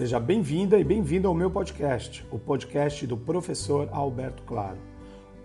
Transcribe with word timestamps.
Seja 0.00 0.18
bem-vinda 0.18 0.78
e 0.78 0.82
bem-vindo 0.82 1.28
ao 1.28 1.34
meu 1.34 1.50
podcast, 1.50 2.26
o 2.30 2.38
podcast 2.38 3.06
do 3.06 3.18
professor 3.18 3.86
Alberto 3.92 4.42
Claro. 4.44 4.78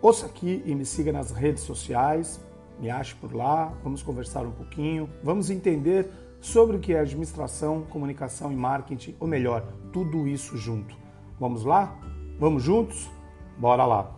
Ouça 0.02 0.28
aqui 0.28 0.64
e 0.66 0.74
me 0.74 0.86
siga 0.86 1.12
nas 1.12 1.30
redes 1.32 1.62
sociais, 1.64 2.40
me 2.80 2.90
ache 2.90 3.14
por 3.16 3.36
lá, 3.36 3.74
vamos 3.84 4.02
conversar 4.02 4.46
um 4.46 4.54
pouquinho, 4.54 5.10
vamos 5.22 5.50
entender 5.50 6.10
sobre 6.40 6.78
o 6.78 6.80
que 6.80 6.94
é 6.94 7.02
administração, 7.02 7.82
comunicação 7.90 8.50
e 8.50 8.56
marketing, 8.56 9.14
ou 9.20 9.28
melhor, 9.28 9.62
tudo 9.92 10.26
isso 10.26 10.56
junto. 10.56 10.96
Vamos 11.38 11.66
lá? 11.66 11.94
Vamos 12.40 12.64
juntos? 12.64 13.12
Bora 13.58 13.86
lá! 13.86 14.16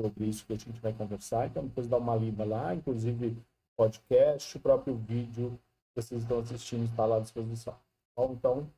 sobre 0.00 0.26
isso 0.26 0.44
que 0.46 0.54
a 0.54 0.56
gente 0.56 0.80
vai 0.80 0.92
conversar. 0.92 1.46
Então, 1.46 1.64
depois 1.64 1.86
dá 1.86 1.98
uma 1.98 2.16
lida 2.16 2.44
lá, 2.44 2.74
inclusive 2.74 3.36
podcast, 3.76 4.56
o 4.56 4.60
próprio 4.60 4.96
vídeo 4.96 5.56
vocês 5.96 6.22
estão 6.22 6.40
assistindo 6.40 6.84
está 6.84 7.06
lá 7.06 7.16
à 7.16 7.20
disposição. 7.20 7.74
Bom, 8.14 8.34
então, 8.34 8.70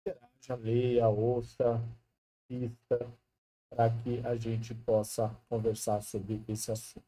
interaja, 0.00 0.54
leia, 0.56 1.08
ouça, 1.08 1.78
assista, 2.50 3.12
para 3.68 3.90
que 4.02 4.26
a 4.26 4.34
gente 4.36 4.74
possa 4.74 5.28
conversar 5.50 6.02
sobre 6.02 6.42
esse 6.48 6.72
assunto. 6.72 7.04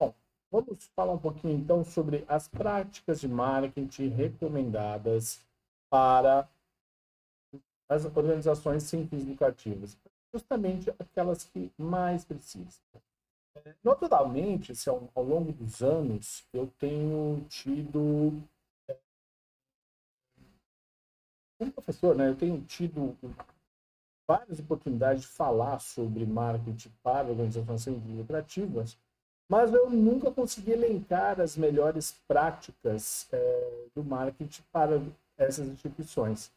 Bom, 0.00 0.12
vamos 0.50 0.86
falar 0.96 1.12
um 1.12 1.18
pouquinho 1.18 1.56
então 1.56 1.84
sobre 1.84 2.24
as 2.28 2.48
práticas 2.48 3.20
de 3.20 3.28
marketing 3.28 4.08
recomendadas 4.08 5.40
para 5.88 6.48
as 7.88 8.04
organizações 8.04 8.82
sem 8.82 9.06
fins 9.06 9.24
lucrativos, 9.24 9.96
justamente 10.32 10.90
aquelas 10.98 11.44
que 11.44 11.72
mais 11.78 12.24
precisam. 12.24 12.82
Naturalmente, 13.82 14.72
assim, 14.72 14.90
ao, 14.90 15.08
ao, 15.14 15.24
longo 15.24 15.52
dos 15.52 15.82
anos, 15.82 16.44
eu 16.52 16.66
tenho 16.78 17.44
tido. 17.48 18.32
É, 18.88 18.96
como 21.58 21.72
professor, 21.72 22.14
né, 22.14 22.28
eu 22.28 22.36
tenho 22.36 22.62
tido 22.62 23.16
várias 24.26 24.60
oportunidades 24.60 25.22
de 25.22 25.28
falar 25.28 25.80
sobre 25.80 26.24
marketing 26.24 26.92
para 27.02 27.28
organizações 27.28 28.00
lucrativas, 28.06 28.96
mas 29.48 29.72
eu 29.74 29.90
nunca 29.90 30.30
consegui 30.30 30.70
elencar 30.70 31.40
as 31.40 31.56
melhores 31.56 32.12
práticas 32.28 33.28
é, 33.32 33.86
do 33.94 34.04
marketing 34.04 34.62
para 34.70 35.02
essas 35.36 35.66
instituições. 35.66 36.52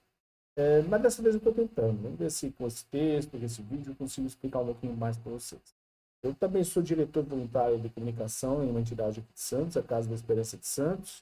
É, 0.55 0.83
mas 0.83 1.01
dessa 1.01 1.21
vez 1.23 1.33
eu 1.33 1.39
estou 1.39 1.53
tentando. 1.53 1.99
Vamos 2.03 2.19
ver 2.19 2.29
se 2.29 2.51
com 2.51 2.67
esse 2.67 2.85
texto, 2.85 3.31
com 3.31 3.43
esse 3.43 3.61
vídeo, 3.63 3.91
eu 3.91 3.95
consigo 3.95 4.27
explicar 4.27 4.59
um 4.59 4.67
pouquinho 4.67 4.95
mais 4.95 5.17
para 5.17 5.31
vocês. 5.31 5.82
Eu 6.23 6.33
também 6.33 6.63
sou 6.63 6.81
diretor 6.81 7.21
voluntário 7.23 7.77
de 7.77 7.89
comunicação 7.89 8.63
em 8.63 8.69
uma 8.69 8.79
entidade 8.79 9.19
aqui 9.19 9.33
de 9.33 9.41
Santos, 9.41 9.75
a 9.75 9.83
Casa 9.83 10.07
da 10.07 10.15
Esperança 10.15 10.55
de 10.55 10.65
Santos. 10.65 11.21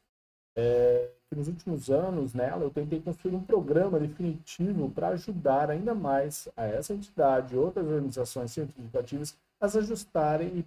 É, 0.55 1.09
que 1.27 1.35
nos 1.35 1.47
últimos 1.47 1.89
anos 1.89 2.33
nela 2.33 2.63
eu 2.63 2.69
tentei 2.69 2.99
construir 2.99 3.35
um 3.35 3.43
programa 3.43 3.97
definitivo 3.99 4.89
para 4.91 5.07
ajudar 5.09 5.71
ainda 5.71 5.95
mais 5.95 6.47
a 6.57 6.65
essa 6.65 6.93
entidade 6.93 7.55
e 7.55 7.57
outras 7.57 7.87
organizações 7.87 8.51
científicas 8.51 9.35
a 9.59 9.69
se 9.69 9.77
ajustarem 9.77 10.57
e 10.57 10.65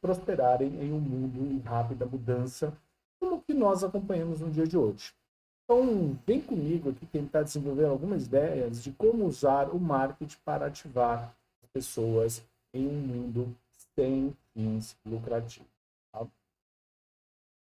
prosperarem 0.00 0.68
em 0.82 0.92
um 0.92 0.98
mundo 0.98 1.52
em 1.52 1.58
rápida 1.58 2.06
mudança, 2.06 2.72
como 3.20 3.42
que 3.42 3.52
nós 3.52 3.84
acompanhamos 3.84 4.40
no 4.40 4.50
dia 4.50 4.66
de 4.66 4.78
hoje. 4.78 5.12
Então, 5.64 6.16
vem 6.26 6.40
comigo 6.40 6.90
aqui 6.90 7.04
tentar 7.06 7.42
desenvolver 7.42 7.86
algumas 7.86 8.24
ideias 8.26 8.82
de 8.82 8.92
como 8.92 9.26
usar 9.26 9.68
o 9.68 9.78
marketing 9.78 10.38
para 10.44 10.66
ativar 10.66 11.34
as 11.62 11.68
pessoas 11.70 12.42
em 12.72 12.86
um 12.86 13.00
mundo 13.00 13.54
sem 13.98 14.36
fins 14.52 14.96
lucrativos. 15.04 15.68
Tá? 16.12 16.26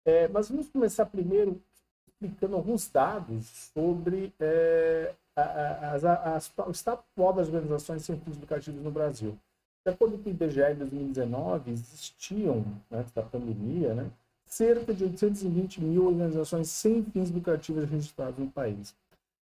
É, 0.06 0.28
mas 0.28 0.50
vamos 0.50 0.68
começar 0.70 1.06
primeiro 1.06 1.62
explicando 2.08 2.56
alguns 2.56 2.90
dados 2.90 3.46
sobre 3.74 4.34
é, 4.40 5.14
a, 5.36 5.42
a, 5.42 6.36
a, 6.36 6.68
o 6.68 6.72
status 6.72 6.88
atual 6.88 7.34
das 7.34 7.48
organizações 7.48 8.04
sem 8.04 8.20
fins 8.20 8.38
lucrativos 8.38 8.82
no 8.82 8.92
Brasil. 8.92 9.38
De 9.86 9.94
acordo 9.94 10.18
com 10.18 10.30
o 10.30 10.32
IBGE 10.34 10.72
em 10.72 10.76
2019, 10.76 11.72
existiam, 11.72 12.66
antes 12.92 13.14
da 13.14 13.22
pandemia, 13.22 13.94
né, 13.94 14.12
cerca 14.46 14.94
de 14.94 15.04
820 15.04 15.82
mil 15.82 16.08
organizações 16.08 16.70
sem 16.70 17.04
fins 17.04 17.30
lucrativos 17.30 17.88
registradas 17.90 18.38
no 18.38 18.50
país. 18.50 18.96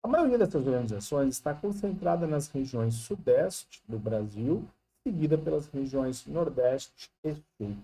A 0.03 0.09
maioria 0.09 0.37
dessas 0.37 0.67
organizações 0.67 1.35
está 1.35 1.55
concentrada 1.55 2.27
nas 2.27 2.49
regiões 2.49 2.95
sudeste 2.95 3.83
do 3.89 3.99
Brasil 3.99 4.63
seguida 5.07 5.37
pelas 5.37 5.67
regiões 5.69 6.25
Nordeste 6.27 7.11
e 7.23 7.35
Sul. 7.35 7.77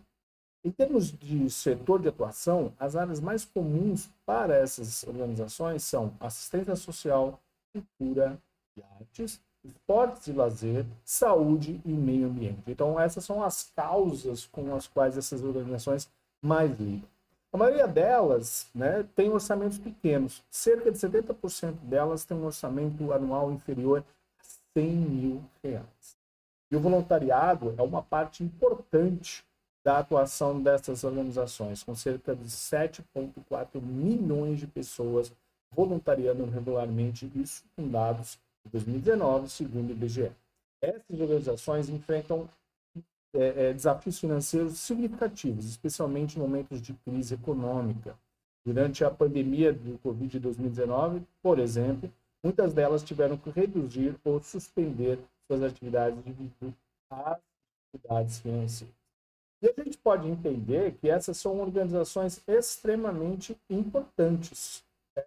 Em 0.65 0.71
termos 0.71 1.11
de 1.11 1.49
setor 1.49 2.01
de 2.01 2.09
atuação, 2.09 2.73
as 2.79 2.97
áreas 2.97 3.21
mais 3.21 3.45
comuns 3.45 4.09
para 4.27 4.57
essas 4.57 5.05
organizações 5.05 5.83
são 5.83 6.13
assistência 6.21 6.77
social, 6.77 7.41
cultura 7.73 8.39
e 8.77 8.83
artes, 8.99 9.41
esportes 9.65 10.27
e 10.27 10.33
lazer, 10.33 10.87
saúde 11.05 11.81
e 11.85 11.89
meio 11.91 12.27
ambiente. 12.29 12.63
Então, 12.67 12.99
essas 12.99 13.25
são 13.25 13.43
as 13.43 13.71
causas 13.75 14.47
com 14.47 14.75
as 14.75 14.87
quais 14.87 15.17
essas 15.17 15.43
organizações 15.43 16.09
mais 16.43 16.71
lidam. 16.79 17.09
A 17.53 17.57
maioria 17.57 17.89
delas 17.89 18.69
né, 18.75 19.05
tem 19.15 19.31
orçamentos 19.31 19.79
pequenos. 19.79 20.43
Cerca 20.51 20.91
de 20.91 20.99
70% 20.99 21.73
delas 21.83 22.25
tem 22.25 22.37
um 22.37 22.45
orçamento 22.45 23.13
anual 23.13 23.51
inferior 23.51 24.05
a 24.39 24.45
100 24.75 24.87
mil 24.87 25.45
reais. 25.63 26.00
E 26.71 26.77
o 26.77 26.81
voluntariado 26.81 27.75
é 27.77 27.83
uma 27.83 28.03
parte 28.03 28.45
importante 28.45 29.45
da 29.85 29.99
atuação 29.99 30.63
dessas 30.63 31.03
organizações, 31.05 31.83
com 31.83 31.95
cerca 31.95 32.37
de 32.37 32.45
7,4 32.45 33.81
milhões 33.81 34.61
de 34.61 34.67
pessoas 34.67 35.33
voluntariando 35.73 36.45
regularmente, 36.45 37.31
com 37.77 37.89
dados 37.89 38.39
de 38.65 38.73
2019, 38.73 39.49
segundo 39.49 39.91
o 39.91 39.93
IBGE. 39.93 40.33
Essas 40.83 41.21
organizações 41.21 41.89
enfrentam 41.89 42.49
é, 43.35 43.69
é, 43.69 43.73
desafios 43.73 44.19
financeiros 44.19 44.79
significativos, 44.79 45.65
especialmente 45.65 46.37
em 46.37 46.41
momentos 46.41 46.81
de 46.83 46.93
crise 47.05 47.35
econômica. 47.35 48.15
Durante 48.65 49.05
a 49.05 49.11
pandemia 49.11 49.73
do 49.73 49.99
Covid 49.99 50.39
2019, 50.39 51.23
por 51.43 51.59
exemplo, 51.59 52.11
muitas 52.43 52.75
delas 52.75 53.03
tiveram 53.03 53.37
que 53.37 53.51
reduzir 53.51 54.15
ou 54.25 54.43
suspender 54.43 55.19
suas 55.51 55.63
atividades 55.65 56.23
devido 56.23 56.75
às 57.11 57.41
atividades 57.93 58.39
financeiras. 58.39 58.95
E 59.63 59.69
a 59.69 59.85
gente 59.85 59.99
pode 59.99 60.29
entender 60.29 60.93
que 61.01 61.11
essas 61.11 61.37
são 61.37 61.61
organizações 61.61 62.41
extremamente 62.47 63.57
importantes, 63.69 64.83
né? 65.17 65.25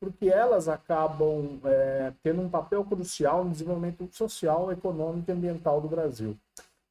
porque 0.00 0.28
elas 0.28 0.68
acabam 0.68 1.60
é, 1.64 2.12
tendo 2.22 2.42
um 2.42 2.48
papel 2.48 2.84
crucial 2.84 3.44
no 3.44 3.50
desenvolvimento 3.50 4.08
social, 4.12 4.70
econômico 4.72 5.30
e 5.30 5.34
ambiental 5.34 5.80
do 5.80 5.88
Brasil. 5.88 6.38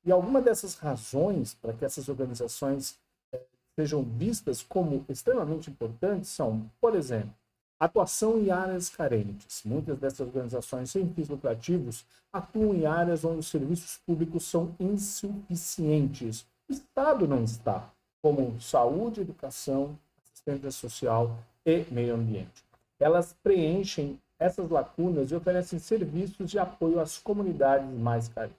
E 0.05 0.11
alguma 0.11 0.41
dessas 0.41 0.75
razões 0.75 1.55
para 1.55 1.73
que 1.73 1.85
essas 1.85 2.07
organizações 2.07 2.99
é, 3.33 3.41
sejam 3.79 4.03
vistas 4.03 4.61
como 4.61 5.03
extremamente 5.09 5.71
importantes 5.71 6.29
são, 6.29 6.69
por 6.79 6.93
exemplo, 6.93 7.33
atuação 7.79 8.39
em 8.39 8.49
áreas 8.51 8.89
carentes. 8.89 9.61
Muitas 9.65 9.97
dessas 9.97 10.21
organizações 10.21 10.91
sem 10.91 11.07
fins 11.13 11.29
lucrativos 11.29 12.05
atuam 12.31 12.73
em 12.73 12.85
áreas 12.85 13.23
onde 13.23 13.39
os 13.39 13.47
serviços 13.47 13.97
públicos 14.05 14.43
são 14.45 14.75
insuficientes. 14.79 16.45
O 16.67 16.73
Estado 16.73 17.27
não 17.27 17.43
está, 17.43 17.89
como 18.21 18.59
saúde, 18.59 19.21
educação, 19.21 19.97
assistência 20.23 20.71
social 20.71 21.37
e 21.65 21.85
meio 21.91 22.15
ambiente. 22.15 22.63
Elas 22.99 23.35
preenchem 23.43 24.19
essas 24.39 24.69
lacunas 24.69 25.31
e 25.31 25.35
oferecem 25.35 25.79
serviços 25.79 26.49
de 26.49 26.59
apoio 26.59 26.99
às 26.99 27.17
comunidades 27.17 27.89
mais 27.97 28.27
carentes. 28.27 28.57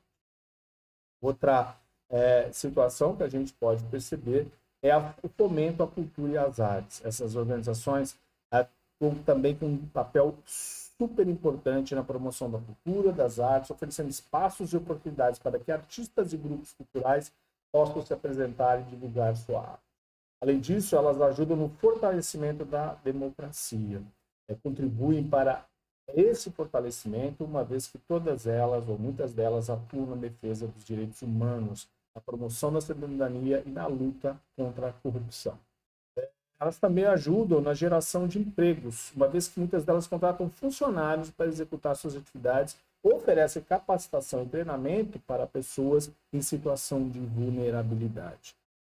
Outra 1.20 1.76
é, 2.08 2.50
situação 2.52 3.16
que 3.16 3.22
a 3.22 3.28
gente 3.28 3.52
pode 3.52 3.82
perceber 3.84 4.46
é 4.82 4.90
a, 4.90 5.14
o 5.22 5.28
fomento 5.28 5.82
à 5.82 5.86
cultura 5.86 6.32
e 6.32 6.38
às 6.38 6.60
artes. 6.60 7.04
Essas 7.04 7.34
organizações 7.34 8.16
atuam 8.96 9.14
também 9.22 9.54
com 9.54 9.66
um 9.66 9.86
papel 9.88 10.36
super 10.44 11.28
importante 11.28 11.94
na 11.94 12.02
promoção 12.02 12.50
da 12.50 12.58
cultura, 12.58 13.12
das 13.12 13.38
artes, 13.38 13.70
oferecendo 13.70 14.08
espaços 14.08 14.72
e 14.72 14.76
oportunidades 14.76 15.38
para 15.38 15.58
que 15.58 15.70
artistas 15.70 16.32
e 16.32 16.36
grupos 16.36 16.72
culturais 16.72 17.32
possam 17.70 18.04
se 18.04 18.12
apresentar 18.12 18.80
e 18.80 18.84
divulgar 18.84 19.36
sua 19.36 19.60
arte. 19.60 19.82
Além 20.40 20.60
disso, 20.60 20.96
elas 20.96 21.20
ajudam 21.20 21.56
no 21.56 21.68
fortalecimento 21.68 22.64
da 22.64 22.94
democracia, 22.94 24.02
é, 24.48 24.54
contribuem 24.54 25.26
para 25.28 25.64
esse 26.14 26.50
fortalecimento, 26.50 27.44
uma 27.44 27.64
vez 27.64 27.86
que 27.86 27.98
todas 27.98 28.46
elas, 28.46 28.88
ou 28.88 28.98
muitas 28.98 29.34
delas, 29.34 29.68
atuam 29.68 30.06
na 30.06 30.16
defesa 30.16 30.66
dos 30.68 30.84
direitos 30.84 31.20
humanos, 31.20 31.88
na 32.14 32.20
promoção 32.20 32.72
da 32.72 32.80
cidadania 32.80 33.62
e 33.66 33.70
na 33.70 33.86
luta 33.86 34.40
contra 34.56 34.88
a 34.88 34.92
corrupção. 34.92 35.58
Elas 36.58 36.78
também 36.78 37.04
ajudam 37.04 37.60
na 37.60 37.74
geração 37.74 38.26
de 38.26 38.38
empregos, 38.38 39.12
uma 39.14 39.28
vez 39.28 39.46
que 39.46 39.58
muitas 39.58 39.84
delas 39.84 40.06
contratam 40.06 40.48
funcionários 40.48 41.30
para 41.30 41.46
executar 41.46 41.94
suas 41.94 42.16
atividades, 42.16 42.76
oferecem 43.02 43.62
capacitação 43.62 44.42
e 44.42 44.48
treinamento 44.48 45.18
para 45.20 45.46
pessoas 45.46 46.10
em 46.32 46.40
situação 46.40 47.08
de 47.08 47.20
vulnerabilidade. 47.20 48.54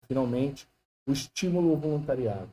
Finalmente, 0.07 0.67
o 1.05 1.11
estímulo 1.11 1.75
voluntariado. 1.75 2.49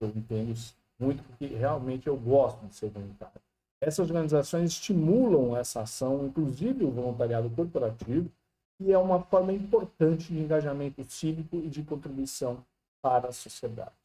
Eu 0.00 0.08
entendo 0.08 0.54
muito 0.98 1.22
porque 1.22 1.46
realmente 1.46 2.06
eu 2.06 2.16
gosto 2.16 2.66
de 2.66 2.74
ser 2.74 2.90
voluntário. 2.90 3.40
Essas 3.80 4.08
organizações 4.08 4.70
estimulam 4.72 5.56
essa 5.56 5.82
ação, 5.82 6.26
inclusive 6.26 6.84
o 6.84 6.90
voluntariado 6.90 7.48
corporativo, 7.50 8.30
e 8.80 8.92
é 8.92 8.98
uma 8.98 9.20
forma 9.20 9.52
importante 9.52 10.32
de 10.32 10.40
engajamento 10.40 11.04
cívico 11.04 11.56
e 11.56 11.68
de 11.68 11.82
contribuição 11.82 12.64
para 13.00 13.28
a 13.28 13.32
sociedade. 13.32 14.03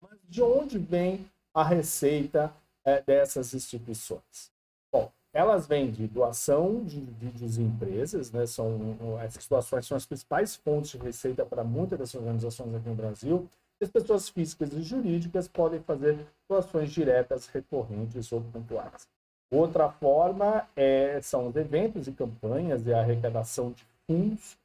Mas 0.00 0.18
de 0.28 0.42
onde 0.42 0.78
vem 0.78 1.26
a 1.52 1.64
receita 1.64 2.52
é, 2.84 3.00
dessas 3.02 3.54
instituições? 3.54 4.52
Bom, 4.92 5.10
elas 5.32 5.66
vêm 5.66 5.90
de 5.90 6.06
doação 6.06 6.84
de 6.84 7.00
vídeos 7.00 7.58
em 7.58 7.64
empresas, 7.64 8.30
né? 8.30 8.46
São, 8.46 8.96
essas 9.20 9.46
doações 9.46 9.86
são 9.86 9.96
as 9.96 10.06
principais 10.06 10.56
fontes 10.56 10.92
de 10.92 10.98
receita 10.98 11.44
para 11.44 11.64
muitas 11.64 11.98
dessas 11.98 12.14
organizações 12.14 12.74
aqui 12.74 12.88
no 12.88 12.94
Brasil. 12.94 13.48
As 13.80 13.90
pessoas 13.90 14.28
físicas 14.28 14.72
e 14.72 14.82
jurídicas 14.82 15.46
podem 15.46 15.80
fazer 15.80 16.26
doações 16.48 16.90
diretas, 16.90 17.46
recorrentes 17.46 18.32
ou 18.32 18.40
pontuais. 18.40 19.06
Outra 19.50 19.88
forma 19.88 20.68
é, 20.76 21.20
são 21.22 21.48
os 21.48 21.56
eventos 21.56 22.06
e 22.06 22.12
campanhas 22.12 22.86
e 22.86 22.92
a 22.92 23.00
arrecadação 23.00 23.70
de 23.70 23.86
fundos, 24.06 24.58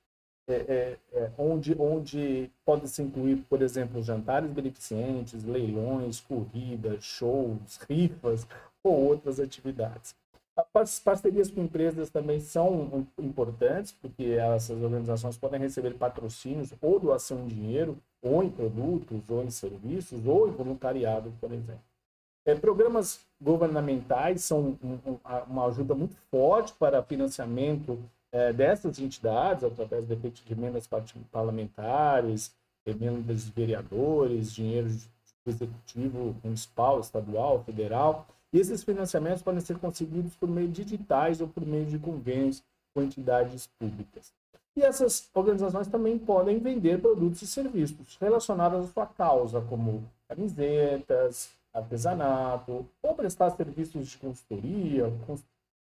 é, 0.47 0.53
é, 0.53 0.97
é, 1.13 1.31
onde, 1.37 1.75
onde 1.79 2.51
pode 2.65 2.89
se 2.89 3.01
incluir, 3.01 3.37
por 3.49 3.61
exemplo, 3.61 4.03
jantares 4.03 4.51
beneficentes, 4.51 5.43
leilões, 5.43 6.19
corridas, 6.19 7.03
shows, 7.03 7.77
rifas 7.89 8.45
ou 8.83 8.93
outras 8.93 9.39
atividades. 9.39 10.15
As 10.73 10.99
parcerias 10.99 11.49
com 11.49 11.61
empresas 11.61 12.09
também 12.11 12.39
são 12.39 13.07
importantes, 13.17 13.91
porque 13.91 14.23
essas 14.33 14.81
organizações 14.81 15.37
podem 15.37 15.59
receber 15.59 15.95
patrocínios 15.95 16.73
ou 16.79 16.99
doação 16.99 17.39
em 17.41 17.47
dinheiro, 17.47 17.97
ou 18.21 18.43
em 18.43 18.49
produtos, 18.49 19.21
ou 19.29 19.43
em 19.43 19.49
serviços, 19.49 20.25
ou 20.27 20.47
em 20.47 20.51
voluntariado, 20.51 21.33
por 21.41 21.51
exemplo. 21.51 21.81
É, 22.45 22.53
programas 22.53 23.25
governamentais 23.41 24.43
são 24.43 24.77
um, 24.83 24.99
um, 25.05 25.19
uma 25.47 25.67
ajuda 25.67 25.95
muito 25.95 26.15
forte 26.29 26.73
para 26.73 27.01
financiamento 27.01 27.97
é, 28.33 28.51
dessas 28.51 28.99
entidades, 28.99 29.63
através 29.63 30.07
de, 30.07 30.15
de 30.15 30.51
emendas 30.51 30.89
parlamentares, 31.31 32.51
emendas 32.85 33.45
de 33.45 33.51
vereadores, 33.51 34.51
dinheiro 34.51 34.89
do 34.89 35.51
executivo 35.51 36.35
municipal, 36.43 36.99
estadual, 36.99 37.63
federal. 37.63 38.25
E 38.51 38.59
esses 38.59 38.83
financiamentos 38.83 39.43
podem 39.43 39.61
ser 39.61 39.77
conseguidos 39.77 40.35
por 40.35 40.49
meio 40.49 40.67
de 40.67 40.81
editais 40.81 41.41
ou 41.41 41.47
por 41.47 41.65
meio 41.65 41.85
de 41.85 41.99
convênios 41.99 42.63
com 42.93 43.03
entidades 43.03 43.69
públicas. 43.79 44.33
E 44.75 44.81
essas 44.81 45.29
organizações 45.35 45.87
também 45.87 46.17
podem 46.17 46.57
vender 46.57 46.99
produtos 46.99 47.43
e 47.43 47.47
serviços 47.47 48.17
relacionados 48.19 48.89
à 48.89 48.91
sua 48.91 49.05
causa, 49.05 49.61
como 49.61 50.03
camisetas, 50.27 51.51
artesanato, 51.71 52.85
ou 53.03 53.13
prestar 53.13 53.51
serviços 53.51 54.07
de 54.07 54.17
consultoria, 54.17 55.11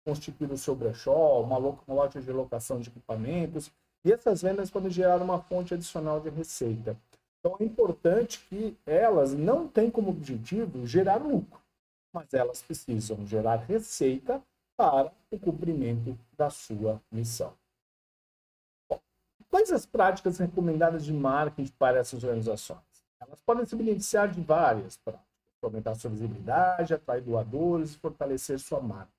constituir 0.08 0.50
o 0.54 0.58
seu 0.58 0.74
brechó, 0.74 1.42
uma, 1.42 1.58
uma 1.58 1.76
loja 1.90 2.22
de 2.22 2.32
locação 2.32 2.80
de 2.80 2.88
equipamentos, 2.88 3.70
e 4.06 4.14
essas 4.14 4.42
vendas 4.42 4.70
podem 4.70 4.90
gerar 4.90 5.22
uma 5.22 5.42
fonte 5.42 5.74
adicional 5.74 6.22
de 6.22 6.30
receita. 6.30 6.96
Então 7.40 7.58
é 7.60 7.66
importante 7.66 8.40
que 8.48 8.78
elas 8.86 9.34
não 9.34 9.68
tenham 9.68 9.92
como 9.92 10.12
objetivo 10.12 10.88
gerar 10.88 11.18
lucro, 11.18 11.60
mas 12.14 12.34
elas 12.34 12.62
precisam 12.62 13.28
gerar 13.28 13.58
receita 13.58 14.42
para 14.78 15.12
o 15.30 15.38
cumprimento 15.38 16.18
da 16.38 16.50
sua 16.50 17.02
missão. 17.12 17.52
Bom, 18.90 19.02
quais 19.50 19.74
as 19.74 19.86
práticas 19.86 20.38
recomendadas 20.38 21.04
de 21.04 21.12
marketing 21.12 21.74
para 21.78 22.00
essas 22.00 22.24
organizações? 22.24 22.80
Elas 23.20 23.42
podem 23.42 23.66
se 23.66 23.76
beneficiar 23.76 24.32
de 24.32 24.40
várias 24.40 24.96
práticas 24.96 25.28
aumentar 25.62 25.96
sua 25.96 26.12
visibilidade, 26.12 26.94
atrair 26.94 27.22
doadores 27.22 27.94
e 27.94 27.98
fortalecer 27.98 28.58
sua 28.60 28.80
marca. 28.80 29.17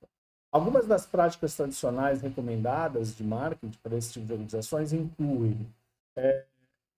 Algumas 0.50 0.86
das 0.86 1.04
práticas 1.04 1.54
tradicionais 1.54 2.22
recomendadas 2.22 3.14
de 3.14 3.22
marketing 3.22 3.78
para 3.82 3.96
esse 3.96 4.14
tipo 4.14 4.26
de 4.26 4.32
organizações 4.32 4.92
incluem 4.92 5.58
é, 6.16 6.44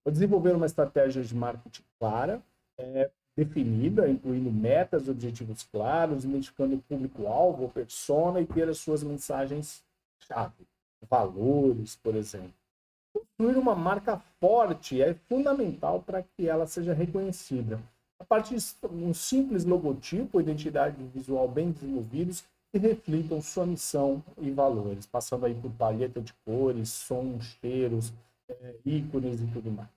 desenvolver 0.07 0.55
uma 0.55 0.67
estratégia 0.67 1.23
de 1.23 1.35
marketing 1.35 1.83
clara, 1.99 2.41
é, 2.79 3.11
definida, 3.37 4.09
incluindo 4.09 4.51
metas 4.53 5.09
objetivos 5.09 5.65
claros, 5.65 6.25
identificando 6.25 6.77
o 6.77 6.83
público-alvo 6.83 7.69
persona 7.69 8.41
e 8.41 8.47
ter 8.47 8.69
as 8.69 8.79
suas 8.79 9.03
mensagens-chave, 9.03 10.67
valores, 11.09 11.97
por 11.97 12.15
exemplo. 12.15 12.55
Construir 13.13 13.59
uma 13.59 13.75
marca 13.75 14.19
forte 14.39 15.03
é 15.03 15.15
fundamental 15.29 16.01
para 16.03 16.23
que 16.23 16.49
ela 16.49 16.67
seja 16.67 16.93
reconhecida 16.93 17.81
a 18.21 18.25
partir 18.25 18.57
de 18.57 18.87
um 18.87 19.15
simples 19.15 19.65
logotipo, 19.65 20.41
identidade 20.41 21.03
visual 21.05 21.49
bem 21.49 21.73
desenvolvidos 21.73 22.45
que 22.73 22.79
reflitam 22.79 23.43
sua 23.43 23.67
missão 23.67 24.23
e 24.39 24.51
valores, 24.51 25.07
passando 25.07 25.47
aí 25.47 25.55
por 25.55 25.71
palheta 25.73 26.21
de 26.21 26.33
cores, 26.45 26.89
sons, 26.91 27.45
cheiros, 27.61 28.13
é, 28.49 28.75
ícones 28.85 29.41
e 29.41 29.47
tudo 29.47 29.71
mais. 29.71 29.89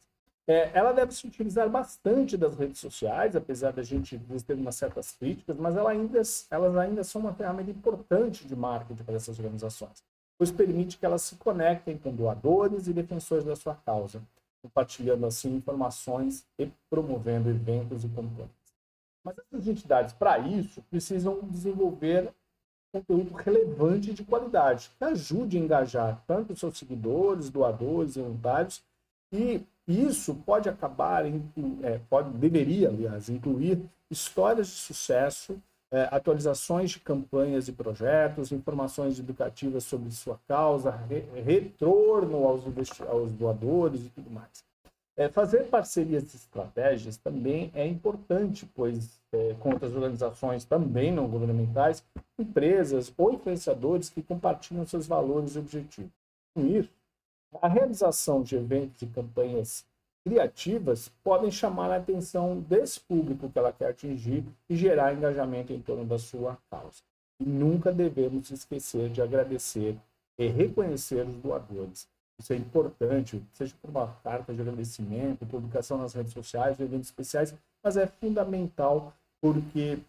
É, 0.46 0.72
ela 0.74 0.92
deve 0.92 1.14
se 1.14 1.26
utilizar 1.26 1.70
bastante 1.70 2.36
das 2.36 2.56
redes 2.56 2.80
sociais, 2.80 3.36
apesar 3.36 3.72
da 3.72 3.82
gente 3.82 4.20
ter 4.46 4.56
umas 4.56 4.76
certas 4.76 5.12
críticas, 5.14 5.56
mas 5.58 5.78
ela 5.78 5.92
ainda, 5.92 6.22
elas 6.52 6.76
ainda 6.76 7.04
são 7.04 7.22
uma 7.22 7.34
ferramenta 7.34 7.72
importante 7.72 8.46
de 8.46 8.56
marketing 8.56 9.04
para 9.04 9.16
essas 9.16 9.40
organizações, 9.40 10.04
pois 10.38 10.52
permite 10.52 10.98
que 10.98 11.06
elas 11.06 11.22
se 11.22 11.36
conectem 11.36 11.98
com 11.98 12.14
doadores 12.14 12.88
e 12.88 12.94
defensores 12.94 13.46
da 13.46 13.56
sua 13.56 13.76
causa, 13.76 14.22
compartilhando 14.62 15.26
assim 15.26 15.56
informações 15.56 16.46
e 16.60 16.70
promovendo 16.90 17.50
eventos 17.50 18.04
e 18.04 18.10
campanhas. 18.10 18.52
Mas 19.24 19.38
essas 19.38 19.66
entidades, 19.66 20.14
para 20.14 20.40
isso, 20.40 20.82
precisam 20.90 21.40
desenvolver 21.44 22.34
conteúdo 22.94 23.34
relevante 23.34 24.12
e 24.12 24.14
de 24.14 24.24
qualidade, 24.24 24.92
que 24.98 25.04
ajude 25.04 25.58
a 25.58 25.60
engajar 25.60 26.24
tanto 26.28 26.56
seus 26.56 26.78
seguidores, 26.78 27.50
doadores, 27.50 28.16
voluntários, 28.16 28.84
e 29.32 29.66
isso 29.88 30.36
pode 30.46 30.70
acabar, 30.70 31.26
é, 31.26 32.00
pode, 32.08 32.30
deveria, 32.38 32.90
aliás, 32.90 33.30
incluir 33.30 33.82
histórias 34.12 34.68
de 34.68 34.74
sucesso 34.74 35.60
é, 35.92 36.08
atualizações 36.12 36.92
de 36.92 37.00
campanhas 37.00 37.68
e 37.68 37.72
projetos, 37.72 38.52
informações 38.52 39.20
educativas 39.20 39.84
sobre 39.84 40.10
sua 40.12 40.40
causa, 40.48 40.90
re, 40.90 41.20
retorno 41.42 42.48
aos, 42.48 42.64
aos 43.02 43.32
doadores 43.32 44.06
e 44.06 44.10
tudo 44.10 44.30
mais. 44.32 44.64
É, 45.16 45.30
fazer 45.30 45.70
parcerias 45.70 46.34
e 46.34 46.38
estratégias 46.38 47.18
também 47.18 47.72
é 47.76 47.86
importante, 47.86 48.68
pois 48.74 49.22
é, 49.34 49.56
outras 49.64 49.94
organizações 49.94 50.64
também 50.64 51.12
não 51.12 51.28
governamentais, 51.28 52.04
empresas 52.38 53.12
ou 53.18 53.34
influenciadores 53.34 54.10
que 54.10 54.22
compartilham 54.22 54.86
seus 54.86 55.08
valores 55.08 55.56
e 55.56 55.60
objetivos. 55.60 56.12
Com 56.56 56.68
isso, 56.68 56.90
a 57.62 57.68
realização 57.68 58.44
de 58.44 58.56
eventos 58.56 59.02
e 59.02 59.08
campanhas 59.08 59.86
criativas 60.24 61.12
podem 61.24 61.52
chamar 61.52 61.92
a 61.92 61.98
atenção 61.98 62.60
desse 62.60 63.00
público 63.00 63.50
que 63.50 63.60
ela 63.60 63.74
quer 63.74 63.90
atingir 63.90 64.46
e 64.70 64.76
gerar 64.76 65.14
engajamento 65.14 65.74
em 65.74 65.82
torno 65.82 66.06
da 66.06 66.18
sua 66.18 66.58
causa. 66.70 67.02
E 67.40 67.46
nunca 67.46 67.92
devemos 67.92 68.50
esquecer 68.52 69.10
de 69.10 69.22
agradecer 69.22 69.98
e 70.38 70.48
reconhecer 70.48 71.28
os 71.28 71.36
doadores. 71.36 72.08
Isso 72.40 72.54
é 72.54 72.56
importante, 72.56 73.44
seja 73.54 73.76
por 73.82 73.90
uma 73.90 74.08
carta 74.24 74.54
de 74.54 74.62
agradecimento, 74.62 75.46
publicação 75.46 75.98
nas 75.98 76.14
redes 76.14 76.34
sociais, 76.34 76.80
eventos 76.80 77.08
especiais, 77.08 77.54
mas 77.84 77.98
é 77.98 78.08
fundamental 78.08 79.14
porque 79.44 80.00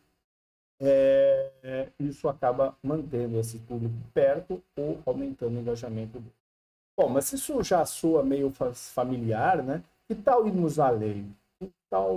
é, 0.81 1.89
isso 1.99 2.29
acaba 2.29 2.77
mantendo 2.81 3.37
esse 3.41 3.59
público 3.59 3.97
perto 4.15 4.63
ou 4.77 5.01
aumentando 5.05 5.57
o 5.57 5.61
engajamento 5.61 6.21
dele. 6.21 6.33
Bom, 6.97 7.09
mas 7.09 7.33
isso 7.33 7.61
já 7.65 7.85
soa 7.85 8.23
meio 8.23 8.49
familiar, 8.73 9.61
né? 9.61 9.83
Que 10.07 10.15
tal 10.15 10.47
irmos 10.47 10.79
além? 10.79 11.35
Que 11.59 11.69
tal 11.91 12.15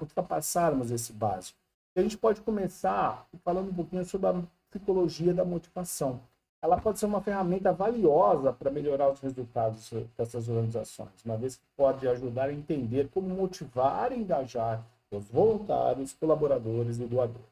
ultrapassarmos 0.00 0.92
esse 0.92 1.12
básico? 1.12 1.58
a 1.96 2.02
gente 2.02 2.16
pode 2.18 2.42
começar 2.42 3.26
falando 3.42 3.70
um 3.70 3.74
pouquinho 3.74 4.04
sobre 4.04 4.28
a 4.28 4.42
psicologia 4.70 5.32
da 5.32 5.46
motivação. 5.46 6.20
Ela 6.62 6.78
pode 6.78 6.98
ser 6.98 7.06
uma 7.06 7.22
ferramenta 7.22 7.72
valiosa 7.72 8.52
para 8.52 8.70
melhorar 8.70 9.10
os 9.10 9.18
resultados 9.18 9.90
dessas 10.16 10.46
organizações, 10.48 11.24
uma 11.24 11.38
vez 11.38 11.56
que 11.56 11.62
pode 11.74 12.06
ajudar 12.06 12.50
a 12.50 12.52
entender 12.52 13.08
como 13.08 13.28
motivar 13.30 14.12
e 14.12 14.16
engajar 14.16 14.84
os 15.10 15.28
voluntários, 15.28 16.12
colaboradores 16.12 16.98
e 16.98 17.04
doadores. 17.04 17.46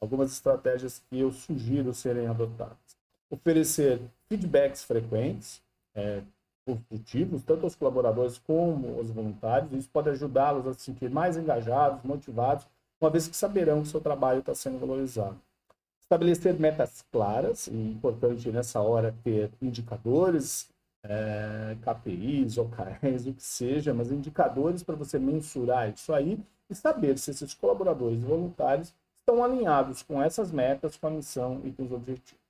Algumas 0.00 0.32
estratégias 0.32 1.02
que 1.08 1.20
eu 1.20 1.30
sugiro 1.30 1.92
serem 1.94 2.26
adotadas. 2.26 2.76
Oferecer 3.30 4.00
feedbacks 4.28 4.84
frequentes, 4.84 5.62
é, 5.94 6.22
construtivos, 6.66 7.42
tanto 7.44 7.64
aos 7.64 7.74
colaboradores 7.74 8.38
como 8.38 8.96
aos 8.98 9.10
voluntários. 9.10 9.72
Isso 9.72 9.88
pode 9.92 10.10
ajudá-los 10.10 10.66
a 10.66 10.74
se 10.74 10.80
sentir 10.80 11.10
mais 11.10 11.36
engajados, 11.36 12.02
motivados, 12.02 12.66
uma 13.00 13.10
vez 13.10 13.28
que 13.28 13.36
saberão 13.36 13.82
que 13.82 13.88
seu 13.88 14.00
trabalho 14.00 14.40
está 14.40 14.54
sendo 14.54 14.78
valorizado. 14.78 15.36
Estabelecer 16.00 16.58
metas 16.58 17.04
claras, 17.10 17.66
e 17.66 17.74
importante 17.74 18.50
nessa 18.50 18.80
hora 18.80 19.14
ter 19.22 19.50
indicadores, 19.60 20.68
é, 21.02 21.76
KPIs, 21.82 22.56
OKRs, 22.58 23.26
o 23.26 23.34
que 23.34 23.42
seja, 23.42 23.92
mas 23.92 24.10
indicadores 24.10 24.82
para 24.82 24.96
você 24.96 25.18
mensurar 25.18 25.90
isso 25.90 26.12
aí 26.12 26.38
e 26.68 26.74
saber 26.74 27.18
se 27.18 27.30
esses 27.30 27.54
colaboradores 27.54 28.18
e 28.22 28.24
voluntários 28.24 28.94
estão 29.18 29.42
alinhados 29.42 30.02
com 30.02 30.22
essas 30.22 30.52
metas, 30.52 30.96
com 30.96 31.06
a 31.06 31.10
missão 31.10 31.60
e 31.64 31.72
com 31.72 31.84
os 31.84 31.92
objetivos. 31.92 32.42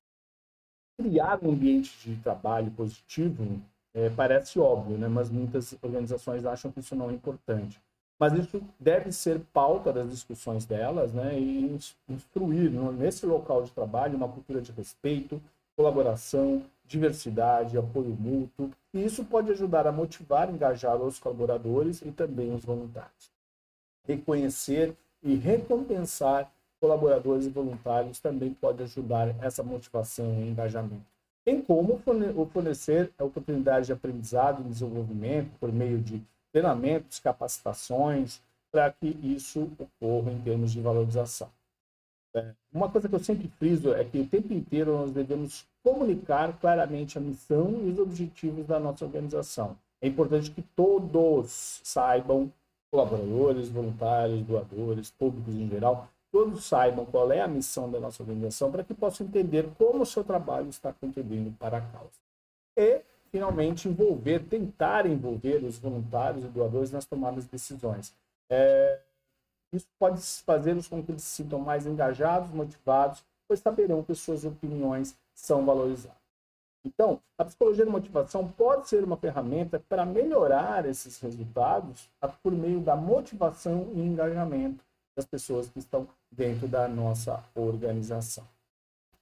Criar 0.99 1.39
um 1.43 1.51
ambiente 1.51 2.11
de 2.11 2.17
trabalho 2.23 2.71
positivo 2.71 3.61
é, 3.95 4.11
parece 4.11 4.59
óbvio, 4.59 4.99
né? 4.99 5.09
mas 5.09 5.31
muitas 5.31 5.77
organizações 5.81 6.45
acham 6.45 6.71
que 6.71 6.81
isso 6.81 6.97
não 6.97 7.11
é 7.11 7.13
importante. 7.13 7.81
Mas 8.19 8.33
isso 8.33 8.63
deve 8.79 9.11
ser 9.13 9.41
pauta 9.53 9.93
das 9.93 10.11
discussões 10.11 10.65
delas 10.65 11.13
né? 11.13 11.39
e 11.39 11.79
instruir 12.09 12.71
nesse 12.71 13.27
local 13.27 13.63
de 13.63 13.71
trabalho 13.71 14.17
uma 14.17 14.29
cultura 14.29 14.61
de 14.61 14.73
respeito, 14.73 15.41
colaboração, 15.77 16.65
diversidade, 16.87 17.79
apoio 17.79 18.17
mútuo. 18.19 18.71
E 18.93 19.05
isso 19.05 19.25
pode 19.25 19.51
ajudar 19.51 19.87
a 19.87 19.93
motivar 19.93 20.49
e 20.49 20.53
engajar 20.53 20.97
os 20.97 21.19
colaboradores 21.19 22.03
e 22.03 22.11
também 22.13 22.55
os 22.55 22.65
voluntários. 22.65 23.34
Reconhecer 24.07 24.95
e 25.23 25.35
recompensar 25.35 26.53
colaboradores 26.81 27.47
e 27.47 27.51
voluntários 27.51 28.21
também 28.21 28.53
pode 28.53 28.83
ajudar 28.83 29.35
essa 29.43 29.63
motivação 29.63 30.27
e 30.35 30.49
engajamento 30.49 31.15
bem 31.45 31.61
como 31.61 31.99
fornecer 32.53 33.13
oportunidades 33.19 33.87
de 33.87 33.93
aprendizado 33.93 34.63
e 34.63 34.69
desenvolvimento 34.69 35.51
por 35.61 35.71
meio 35.71 36.01
de 36.01 36.23
treinamentos, 36.51 37.19
capacitações, 37.19 38.41
para 38.73 38.91
que 38.91 39.07
isso 39.23 39.71
ocorra 39.79 40.33
em 40.33 40.41
termos 40.41 40.73
de 40.73 40.81
valorização. 40.81 41.51
É, 42.35 42.53
uma 42.73 42.91
coisa 42.91 43.09
que 43.09 43.15
eu 43.15 43.21
sempre 43.21 43.47
friso 43.59 43.95
é 43.95 44.05
que 44.05 44.19
o 44.19 44.27
tempo 44.27 44.53
inteiro 44.53 44.93
nós 44.93 45.13
devemos 45.13 45.67
comunicar 45.83 46.59
claramente 46.59 47.19
a 47.19 47.21
missão 47.21 47.81
e 47.85 47.91
os 47.91 47.99
objetivos 47.99 48.67
da 48.67 48.81
nossa 48.81 49.05
organização. 49.05 49.77
É 50.01 50.09
importante 50.09 50.51
que 50.51 50.63
todos 50.75 51.81
saibam, 51.85 52.51
colaboradores, 52.95 53.69
voluntários, 53.69 54.43
doadores, 54.43 55.11
públicos 55.11 55.53
em 55.57 55.69
geral, 55.69 56.09
todos 56.31 56.65
saibam 56.65 57.05
qual 57.05 57.33
é 57.33 57.41
a 57.41 57.49
missão 57.49 57.91
da 57.91 57.99
nossa 57.99 58.23
organização 58.23 58.71
para 58.71 58.85
que 58.85 58.95
possam 58.95 59.27
entender 59.27 59.69
como 59.77 60.03
o 60.03 60.07
seu 60.07 60.23
trabalho 60.23 60.69
está 60.69 60.93
contribuindo 60.93 61.51
para 61.59 61.79
a 61.79 61.81
causa. 61.81 62.13
E, 62.77 63.01
finalmente, 63.33 63.89
envolver, 63.89 64.45
tentar 64.45 65.07
envolver 65.07 65.65
os 65.65 65.77
voluntários 65.77 66.45
e 66.45 66.49
doadores 66.49 66.93
nas 66.93 67.05
tomadas 67.05 67.45
de 67.45 67.51
decisões. 67.51 68.15
É, 68.49 69.01
isso 69.73 69.89
pode 69.99 70.23
fazer 70.47 70.77
com 70.89 71.03
que 71.03 71.11
eles 71.11 71.25
se 71.25 71.43
sintam 71.43 71.59
mais 71.59 71.87
engajados, 71.87 72.51
motivados, 72.51 73.25
pois 73.49 73.59
saberão 73.59 74.05
que 74.05 74.15
suas 74.15 74.45
opiniões 74.45 75.17
são 75.35 75.67
valorizadas. 75.67 76.24
Então, 76.85 77.19
a 77.39 77.45
psicologia 77.45 77.85
da 77.85 77.91
motivação 77.91 78.47
pode 78.47 78.89
ser 78.89 79.03
uma 79.03 79.17
ferramenta 79.17 79.83
para 79.89 80.05
melhorar 80.05 80.85
esses 80.85 81.19
resultados 81.19 82.11
por 82.43 82.53
meio 82.53 82.81
da 82.81 82.95
motivação 82.95 83.89
e 83.95 84.01
engajamento 84.01 84.85
das 85.17 85.25
pessoas 85.25 85.69
que 85.69 85.79
estão 85.79 86.07
dentro 86.31 86.69
da 86.69 86.87
nossa 86.87 87.43
organização. 87.55 88.45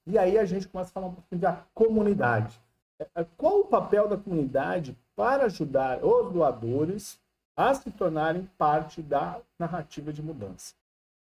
E 0.05 0.17
aí 0.17 0.37
a 0.37 0.43
gente 0.43 0.67
começa 0.67 0.89
a 0.89 0.93
falar 0.93 1.07
um 1.07 1.13
pouquinho 1.13 1.39
da 1.39 1.63
comunidade. 1.73 2.59
É, 2.99 3.07
é, 3.15 3.25
qual 3.37 3.61
o 3.61 3.65
papel 3.65 4.09
da 4.09 4.17
comunidade 4.17 4.97
para 5.15 5.45
ajudar 5.45 6.03
os 6.03 6.33
doadores 6.33 7.19
a 7.55 7.73
se 7.73 7.89
tornarem 7.91 8.49
parte 8.57 9.01
da 9.01 9.39
narrativa 9.57 10.11
de 10.11 10.21
mudança? 10.21 10.73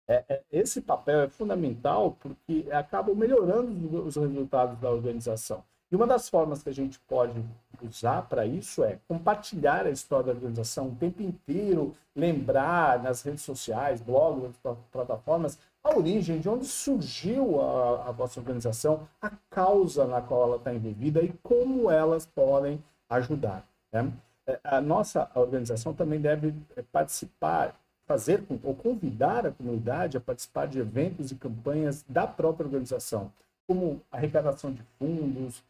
É, 0.09 0.43
esse 0.51 0.81
papel 0.81 1.21
é 1.21 1.29
fundamental 1.29 2.17
porque 2.19 2.67
acaba 2.73 3.15
melhorando 3.15 4.05
os 4.05 4.17
resultados 4.17 4.79
da 4.81 4.91
organização. 4.91 5.63
E 5.93 5.95
uma 5.95 6.07
das 6.07 6.27
formas 6.27 6.63
que 6.63 6.71
a 6.71 6.73
gente 6.75 6.99
pode 7.01 7.45
usar 7.83 8.23
para 8.23 8.47
isso 8.47 8.83
é 8.83 8.99
compartilhar 9.07 9.85
a 9.85 9.91
história 9.91 10.25
da 10.25 10.33
organização 10.33 10.89
o 10.89 10.95
tempo 10.95 11.23
inteiro, 11.23 11.93
lembrar 12.17 13.03
nas 13.03 13.21
redes 13.21 13.43
sociais, 13.43 14.01
blogs, 14.01 14.55
plataformas, 14.91 15.59
a 15.85 15.95
origem, 15.95 16.41
de 16.41 16.49
onde 16.49 16.65
surgiu 16.65 17.61
a, 17.61 18.09
a 18.09 18.11
vossa 18.11 18.41
organização, 18.41 19.07
a 19.21 19.33
causa 19.51 20.07
na 20.07 20.23
qual 20.23 20.45
ela 20.45 20.57
está 20.57 20.73
envolvida 20.73 21.21
e 21.21 21.31
como 21.43 21.91
elas 21.91 22.25
podem 22.25 22.83
ajudar. 23.11 23.63
Né? 23.93 24.11
É, 24.47 24.59
a 24.65 24.81
nossa 24.81 25.31
organização 25.35 25.93
também 25.93 26.21
deve 26.21 26.55
é, 26.75 26.81
participar, 26.81 27.79
fazer 28.07 28.43
ou 28.65 28.75
convidar 28.75 29.47
a 29.47 29.53
comunidade 29.53 30.17
a 30.17 30.21
participar 30.21 30.69
de 30.69 30.79
eventos 30.79 31.31
e 31.31 31.35
campanhas 31.35 32.03
da 32.09 32.27
própria 32.27 32.65
organização, 32.65 33.31
como 33.67 34.01
arrecadação 34.11 34.73
de 34.73 34.83
fundos, 34.99 35.63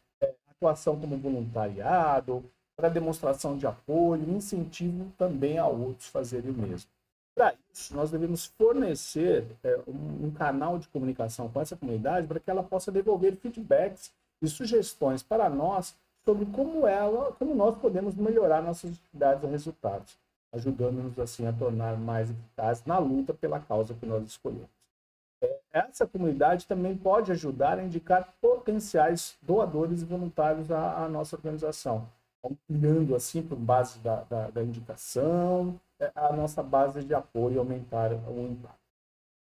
atuação 0.63 0.99
como 0.99 1.17
voluntariado, 1.17 2.43
para 2.75 2.89
demonstração 2.89 3.57
de 3.57 3.67
apoio 3.67 4.23
incentivo 4.29 5.11
também 5.17 5.57
a 5.57 5.67
outros 5.67 6.07
fazerem 6.07 6.51
o 6.51 6.53
mesmo. 6.53 6.89
Para 7.35 7.53
isso, 7.71 7.95
nós 7.95 8.11
devemos 8.11 8.45
fornecer 8.45 9.45
é, 9.63 9.79
um, 9.87 10.27
um, 10.27 10.31
canal 10.31 10.77
de 10.77 10.87
comunicação 10.87 11.49
com 11.49 11.59
essa 11.61 11.75
comunidade 11.75 12.27
para 12.27 12.39
que 12.39 12.49
ela 12.49 12.63
possa 12.63 12.91
devolver 12.91 13.35
feedbacks 13.35 14.11
e 14.41 14.47
sugestões 14.47 15.23
para 15.23 15.49
nós 15.49 15.95
sobre 16.23 16.45
como 16.45 16.87
ela, 16.87 17.31
como 17.33 17.55
nós 17.55 17.77
podemos 17.77 18.15
melhorar 18.15 18.61
nossas 18.61 18.91
atividades 18.91 19.43
e 19.43 19.47
resultados, 19.47 20.15
ajudando-nos 20.51 21.17
assim 21.19 21.47
a 21.47 21.53
tornar 21.53 21.97
mais 21.97 22.29
eficazes 22.29 22.85
na 22.85 22.99
luta 22.99 23.33
pela 23.33 23.59
causa 23.59 23.95
que 23.95 24.05
nós 24.05 24.23
escolhemos 24.25 24.82
essa 25.73 26.05
comunidade 26.05 26.67
também 26.67 26.95
pode 26.95 27.31
ajudar 27.31 27.79
a 27.79 27.83
indicar 27.83 28.31
potenciais 28.39 29.35
doadores 29.41 30.03
e 30.03 30.05
voluntários 30.05 30.71
à, 30.71 31.03
à 31.03 31.09
nossa 31.09 31.35
organização, 31.35 32.07
ampliando 32.45 33.15
assim, 33.15 33.41
por 33.41 33.57
base 33.57 33.97
da, 33.99 34.23
da, 34.23 34.51
da, 34.51 34.63
indicação, 34.63 35.79
é, 35.99 36.11
a 36.13 36.31
nossa 36.31 36.61
base 36.61 37.03
de 37.03 37.15
apoio 37.15 37.59
aumentar 37.59 38.13
o 38.13 38.39
impacto. 38.47 38.77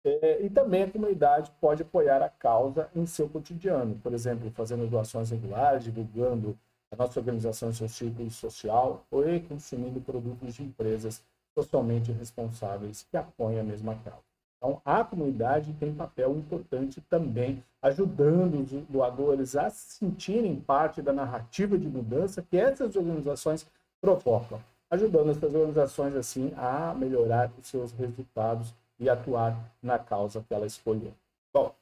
É, 0.04 0.42
e 0.42 0.50
também 0.50 0.84
a 0.84 0.92
comunidade 0.92 1.52
pode 1.62 1.84
apoiar 1.84 2.22
a 2.22 2.30
causa 2.30 2.90
em 2.94 3.06
seu 3.06 3.30
cotidiano, 3.30 3.96
por 3.96 4.14
exemplo, 4.14 4.52
fazendo 4.52 4.90
doações 4.90 5.30
regulares, 5.30 5.86
divulgando 5.86 6.58
a 6.92 6.98
nossa 6.98 7.20
organização 7.20 7.70
em 7.70 7.74
seu 7.74 7.88
círculo 7.88 8.30
social 8.30 9.06
ou 9.10 9.24
consumindo 9.48 10.02
produtos 10.02 10.56
de 10.56 10.64
empresas 10.64 11.24
socialmente 11.54 12.12
responsáveis 12.12 13.06
que 13.10 13.16
apoiam 13.16 13.62
a 13.62 13.64
mesma 13.64 13.96
causa. 14.04 14.29
Então, 14.60 14.82
a 14.84 15.06
comunidade 15.06 15.72
tem 15.80 15.96
papel 15.96 16.38
importante 16.38 17.00
também, 17.10 17.64
ajudando 17.82 18.60
os 18.62 18.70
doadores 18.90 19.56
a 19.56 19.70
se 19.70 20.00
sentirem 20.00 20.60
parte 20.60 21.02
da 21.02 21.14
narrativa 21.14 21.78
de 21.78 21.88
mudança 21.88 22.42
que 22.42 22.58
essas 22.58 22.94
organizações 22.98 23.66
provocam, 24.02 24.60
ajudando 24.92 25.32
essas 25.32 25.56
organizações, 25.56 26.14
assim, 26.14 26.54
a 26.58 26.94
melhorar 26.94 27.50
os 27.58 27.68
seus 27.68 27.94
resultados 27.94 28.74
e 29.00 29.10
atuar 29.10 29.58
na 29.82 29.98
causa 29.98 30.44
que 30.46 30.54
ela 30.54 30.66
escolheu. 30.66 31.14
Bom, 31.54 31.74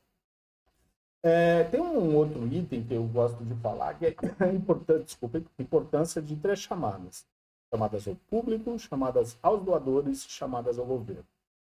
é, 1.24 1.64
tem 1.64 1.82
um 1.82 2.16
outro 2.16 2.46
item 2.46 2.84
que 2.84 2.94
eu 2.94 3.04
gosto 3.06 3.44
de 3.44 3.56
falar, 3.56 3.96
que 3.96 4.06
é 4.06 4.16
a 4.40 5.62
importância 5.62 6.22
de 6.22 6.36
três 6.36 6.60
chamadas. 6.60 7.26
chamadas 7.74 8.08
ao 8.08 8.16
público, 8.30 8.78
chamadas 8.78 9.36
aos 9.42 9.64
doadores, 9.64 10.28
chamadas 10.28 10.78
ao 10.78 10.86
governo. 10.86 11.26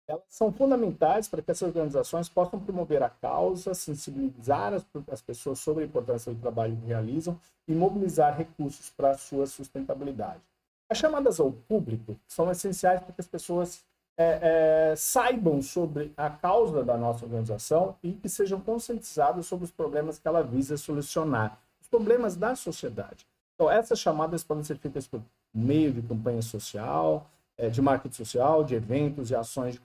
Elas 0.09 0.23
são 0.27 0.51
fundamentais 0.51 1.27
para 1.27 1.39
que 1.39 1.51
essas 1.51 1.67
organizações 1.67 2.27
possam 2.27 2.59
promover 2.59 3.03
a 3.03 3.09
causa, 3.09 3.75
sensibilizar 3.75 4.73
as, 4.73 4.83
as 5.11 5.21
pessoas 5.21 5.59
sobre 5.59 5.83
a 5.83 5.85
importância 5.85 6.33
do 6.33 6.41
trabalho 6.41 6.75
que 6.75 6.87
realizam 6.87 7.39
e 7.67 7.75
mobilizar 7.75 8.35
recursos 8.35 8.89
para 8.89 9.11
a 9.11 9.17
sua 9.17 9.45
sustentabilidade. 9.45 10.41
As 10.89 10.97
chamadas 10.97 11.39
ao 11.39 11.51
público 11.51 12.17
são 12.27 12.49
essenciais 12.49 12.99
para 13.01 13.13
que 13.13 13.21
as 13.21 13.27
pessoas 13.27 13.83
é, 14.17 14.89
é, 14.91 14.95
saibam 14.95 15.61
sobre 15.61 16.11
a 16.17 16.27
causa 16.27 16.83
da 16.83 16.97
nossa 16.97 17.23
organização 17.23 17.95
e 18.01 18.13
que 18.13 18.27
sejam 18.27 18.59
conscientizadas 18.59 19.45
sobre 19.45 19.65
os 19.65 19.71
problemas 19.71 20.17
que 20.17 20.27
ela 20.27 20.41
visa 20.41 20.75
solucionar, 20.75 21.59
os 21.79 21.87
problemas 21.87 22.35
da 22.35 22.55
sociedade. 22.55 23.27
Então, 23.53 23.69
essas 23.69 23.99
chamadas 23.99 24.43
podem 24.43 24.63
ser 24.63 24.79
feitas 24.79 25.05
por 25.05 25.21
meio 25.53 25.93
de 25.93 26.01
campanha 26.01 26.41
social, 26.41 27.29
de 27.67 27.81
marketing 27.81 28.15
social, 28.15 28.63
de 28.63 28.75
eventos 28.75 29.31
e 29.31 29.35
ações 29.35 29.73
de 29.73 29.81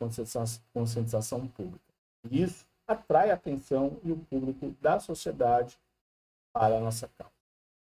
conscientização 0.73 1.49
pública. 1.49 1.81
E 2.31 2.43
isso 2.43 2.66
atrai 2.87 3.31
a 3.31 3.35
atenção 3.35 3.97
e 4.04 4.12
o 4.12 4.16
público 4.16 4.75
da 4.81 5.00
sociedade 5.00 5.78
para 6.52 6.76
a 6.76 6.81
nossa 6.81 7.09
causa. 7.19 7.33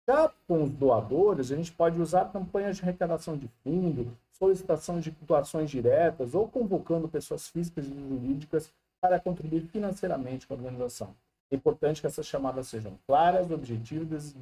Já 0.07 0.31
com 0.47 0.63
os 0.63 0.69
doadores, 0.71 1.51
a 1.51 1.55
gente 1.55 1.71
pode 1.71 2.01
usar 2.01 2.31
campanhas 2.31 2.77
de 2.77 2.83
arrecadação 2.83 3.37
de 3.37 3.47
fundo, 3.63 4.17
solicitação 4.33 4.99
de 4.99 5.11
doações 5.11 5.69
diretas 5.69 6.33
ou 6.33 6.47
convocando 6.47 7.07
pessoas 7.07 7.47
físicas 7.47 7.85
e 7.85 7.93
jurídicas 7.93 8.71
para 8.99 9.19
contribuir 9.19 9.67
financeiramente 9.67 10.47
com 10.47 10.53
a 10.53 10.57
organização. 10.57 11.15
É 11.51 11.55
importante 11.55 12.01
que 12.01 12.07
essas 12.07 12.25
chamadas 12.25 12.67
sejam 12.67 12.97
claras, 13.05 13.51
objetivas, 13.51 14.35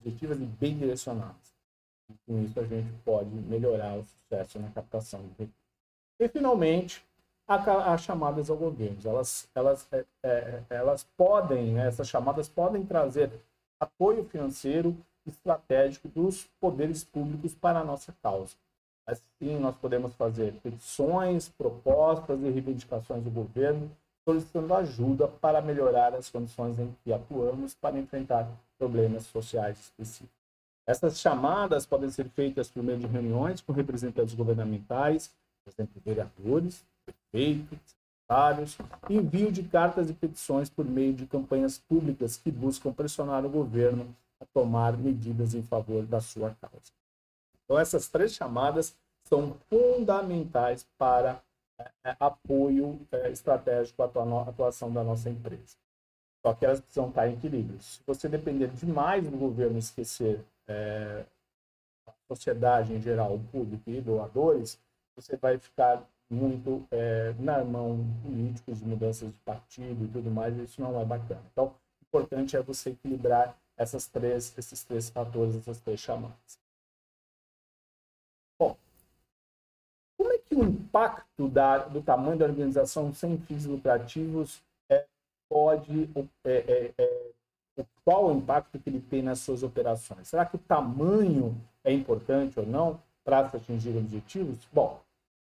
objetivas 0.00 0.38
e 0.38 0.44
bem 0.44 0.76
direcionadas. 0.76 1.57
E 2.10 2.14
com 2.26 2.42
isso 2.42 2.58
a 2.58 2.64
gente 2.64 2.90
pode 3.04 3.30
melhorar 3.30 3.96
o 3.96 4.04
sucesso 4.04 4.58
na 4.58 4.70
captação 4.70 5.20
de 5.20 5.28
recursos. 5.28 5.54
E 6.20 6.28
finalmente, 6.28 7.04
as 7.48 8.02
chamadas 8.02 8.50
ao 8.50 8.56
governo. 8.56 8.98
Elas, 9.04 9.48
elas, 9.54 9.88
é, 9.90 10.04
é, 10.22 10.62
elas 10.68 11.06
podem, 11.16 11.72
né, 11.72 11.86
essas 11.86 12.08
chamadas 12.08 12.48
podem 12.48 12.84
trazer 12.84 13.30
apoio 13.80 14.24
financeiro 14.24 14.96
estratégico 15.26 16.08
dos 16.08 16.44
poderes 16.60 17.04
públicos 17.04 17.54
para 17.54 17.80
a 17.80 17.84
nossa 17.84 18.14
causa. 18.22 18.54
Assim, 19.06 19.58
nós 19.58 19.74
podemos 19.76 20.12
fazer 20.14 20.52
petições, 20.62 21.48
propostas 21.48 22.40
e 22.42 22.50
reivindicações 22.50 23.24
do 23.24 23.30
governo, 23.30 23.90
solicitando 24.26 24.74
ajuda 24.74 25.26
para 25.26 25.62
melhorar 25.62 26.14
as 26.14 26.28
condições 26.28 26.78
em 26.78 26.94
que 27.02 27.12
atuamos 27.12 27.74
para 27.74 27.98
enfrentar 27.98 28.46
problemas 28.78 29.24
sociais 29.24 29.78
específicos. 29.80 30.37
Essas 30.88 31.20
chamadas 31.20 31.84
podem 31.84 32.08
ser 32.08 32.30
feitas 32.30 32.70
por 32.70 32.82
meio 32.82 32.98
de 32.98 33.06
reuniões 33.06 33.60
com 33.60 33.74
representantes 33.74 34.34
governamentais, 34.34 35.30
por 35.62 35.70
exemplo, 35.70 36.00
vereadores, 36.02 36.82
prefeitos, 37.04 37.94
secretários, 38.26 38.78
envio 39.10 39.52
de 39.52 39.62
cartas 39.64 40.08
e 40.08 40.14
petições 40.14 40.70
por 40.70 40.86
meio 40.86 41.12
de 41.12 41.26
campanhas 41.26 41.76
públicas 41.76 42.38
que 42.38 42.50
buscam 42.50 42.90
pressionar 42.90 43.44
o 43.44 43.50
governo 43.50 44.16
a 44.40 44.46
tomar 44.46 44.96
medidas 44.96 45.52
em 45.52 45.62
favor 45.62 46.06
da 46.06 46.22
sua 46.22 46.56
causa. 46.58 46.90
Então, 47.64 47.78
essas 47.78 48.08
três 48.08 48.32
chamadas 48.32 48.96
são 49.24 49.58
fundamentais 49.68 50.86
para 50.96 51.38
é, 51.78 52.16
apoio 52.18 52.98
é, 53.12 53.30
estratégico 53.30 54.02
à 54.02 54.06
atuação 54.48 54.90
da 54.90 55.04
nossa 55.04 55.28
empresa. 55.28 55.76
Só 56.40 56.54
que 56.54 56.64
elas 56.64 56.80
precisam 56.80 57.10
estar 57.10 57.28
em 57.28 57.34
equilíbrio. 57.34 57.78
Se 57.78 58.00
você 58.06 58.26
depender 58.26 58.68
demais 58.68 59.28
do 59.28 59.36
governo 59.36 59.76
esquecer 59.76 60.42
é, 60.68 61.24
a 62.06 62.12
sociedade 62.28 62.92
em 62.92 63.00
geral, 63.00 63.34
o 63.34 63.44
público 63.44 63.90
e 63.90 64.00
doadores, 64.00 64.78
você 65.16 65.36
vai 65.36 65.58
ficar 65.58 66.06
muito 66.30 66.86
é, 66.90 67.32
na 67.38 67.64
mão 67.64 67.98
políticos 68.22 68.82
mudanças 68.82 69.28
de 69.28 69.38
partido 69.44 70.04
e 70.04 70.08
tudo 70.08 70.30
mais, 70.30 70.56
e 70.56 70.64
isso 70.64 70.80
não 70.80 71.00
é 71.00 71.04
bacana. 71.04 71.42
Então, 71.52 71.66
o 71.66 72.04
importante 72.06 72.56
é 72.56 72.62
você 72.62 72.90
equilibrar 72.90 73.56
essas 73.76 74.06
três, 74.06 74.56
esses 74.58 74.84
três 74.84 75.08
fatores, 75.08 75.56
essas 75.56 75.80
três 75.80 76.00
chamadas. 76.00 76.58
Bom, 78.58 78.76
como 80.18 80.32
é 80.32 80.38
que 80.38 80.54
o 80.54 80.64
impacto 80.64 81.48
da, 81.48 81.78
do 81.78 82.02
tamanho 82.02 82.38
da 82.38 82.44
organização 82.44 83.14
sem 83.14 83.38
fins 83.38 83.64
lucrativos 83.64 84.60
é, 84.90 85.06
pode 85.48 86.10
é, 86.44 86.56
é, 86.56 86.94
é 86.98 87.27
qual 88.04 88.26
o 88.26 88.36
impacto 88.36 88.78
que 88.78 88.88
ele 88.88 89.00
tem 89.00 89.22
nas 89.22 89.40
suas 89.40 89.62
operações? 89.62 90.28
Será 90.28 90.44
que 90.44 90.56
o 90.56 90.58
tamanho 90.58 91.56
é 91.84 91.92
importante 91.92 92.58
ou 92.58 92.66
não 92.66 93.00
para 93.24 93.48
se 93.48 93.56
atingir 93.56 93.96
objetivos? 93.96 94.58
Bom, 94.72 95.00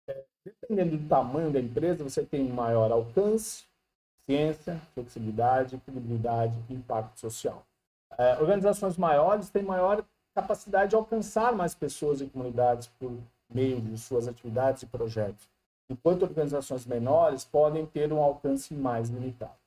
é, 0.07 0.23
dependendo 0.43 0.97
do 0.97 1.07
tamanho 1.07 1.51
da 1.51 1.59
empresa, 1.59 2.03
você 2.03 2.23
tem 2.23 2.47
maior 2.49 2.91
alcance, 2.91 3.63
ciência, 4.25 4.79
flexibilidade, 4.93 5.77
credibilidade 5.77 6.53
e 6.69 6.73
impacto 6.73 7.19
social. 7.19 7.65
É, 8.17 8.37
organizações 8.39 8.97
maiores 8.97 9.49
têm 9.49 9.63
maior 9.63 10.03
capacidade 10.35 10.91
de 10.91 10.95
alcançar 10.95 11.55
mais 11.55 11.73
pessoas 11.73 12.21
e 12.21 12.27
comunidades 12.27 12.87
por 12.99 13.11
meio 13.49 13.81
de 13.81 13.97
suas 13.97 14.27
atividades 14.27 14.83
e 14.83 14.85
projetos, 14.85 15.49
enquanto 15.89 16.23
organizações 16.23 16.85
menores 16.85 17.43
podem 17.43 17.85
ter 17.85 18.13
um 18.13 18.21
alcance 18.21 18.73
mais 18.73 19.09
limitado. 19.09 19.57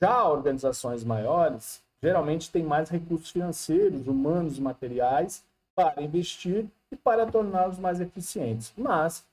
Já 0.00 0.26
organizações 0.26 1.04
maiores 1.04 1.82
geralmente 2.02 2.50
têm 2.50 2.62
mais 2.62 2.88
recursos 2.88 3.30
financeiros, 3.30 4.06
humanos 4.06 4.58
e 4.58 4.60
materiais 4.60 5.44
para 5.74 6.02
investir 6.02 6.66
e 6.90 6.96
para 6.96 7.26
torná-los 7.26 7.78
mais 7.78 8.00
eficientes. 8.00 8.72
Mas 8.76 9.24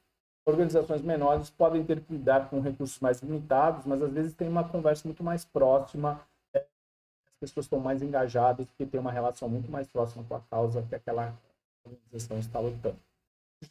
organizações 0.45 1.01
menores 1.01 1.49
podem 1.49 1.83
ter 1.83 1.99
que 1.99 2.13
lidar 2.13 2.49
com 2.49 2.59
recursos 2.59 2.99
mais 2.99 3.21
limitados, 3.21 3.85
mas 3.85 4.01
às 4.01 4.11
vezes 4.11 4.33
tem 4.33 4.47
uma 4.47 4.63
conversa 4.63 5.07
muito 5.07 5.23
mais 5.23 5.43
próxima 5.43 6.21
as 7.41 7.51
pessoas 7.51 7.65
estão 7.65 7.79
mais 7.79 8.01
engajadas 8.01 8.65
porque 8.65 8.85
tem 8.85 8.99
uma 8.99 9.11
relação 9.11 9.47
muito 9.47 9.71
mais 9.71 9.87
próxima 9.87 10.23
com 10.27 10.35
a 10.35 10.41
causa 10.49 10.81
que 10.81 10.95
aquela 10.95 11.35
organização 11.85 12.39
está 12.39 12.59
lutando. 12.59 12.97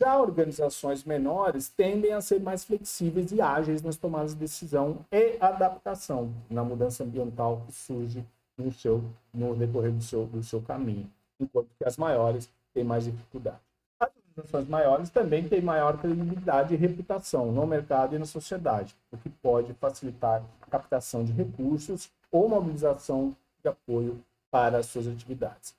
Já 0.00 0.20
organizações 0.20 1.04
menores 1.04 1.68
tendem 1.68 2.12
a 2.12 2.20
ser 2.20 2.40
mais 2.40 2.64
flexíveis 2.64 3.30
e 3.32 3.40
ágeis 3.40 3.82
nas 3.82 3.96
tomadas 3.96 4.32
de 4.32 4.38
decisão 4.38 5.04
e 5.12 5.36
adaptação 5.40 6.32
na 6.48 6.64
mudança 6.64 7.04
ambiental 7.04 7.62
que 7.66 7.72
surge 7.72 8.24
no, 8.56 8.72
seu, 8.72 9.04
no 9.32 9.54
decorrer 9.54 9.92
do 9.92 10.02
seu, 10.02 10.26
do 10.26 10.42
seu 10.42 10.60
caminho, 10.62 11.10
enquanto 11.38 11.68
que 11.78 11.84
as 11.84 11.96
maiores 11.96 12.48
têm 12.72 12.84
mais 12.84 13.04
dificuldade. 13.04 13.58
As 14.00 14.10
organizações 14.16 14.68
maiores 14.68 15.10
também 15.10 15.48
têm 15.48 15.60
maior 15.60 15.98
credibilidade 15.98 16.74
e 16.74 16.76
reputação 16.76 17.52
no 17.52 17.66
mercado 17.66 18.14
e 18.14 18.18
na 18.18 18.26
sociedade, 18.26 18.96
o 19.12 19.16
que 19.16 19.28
pode 19.28 19.72
facilitar 19.74 20.42
a 20.62 20.66
captação 20.66 21.24
de 21.24 21.32
recursos 21.32 22.10
ou 22.30 22.48
mobilização 22.48 23.34
de 23.62 23.68
apoio 23.68 24.20
para 24.50 24.78
as 24.78 24.86
suas 24.86 25.06
atividades. 25.06 25.74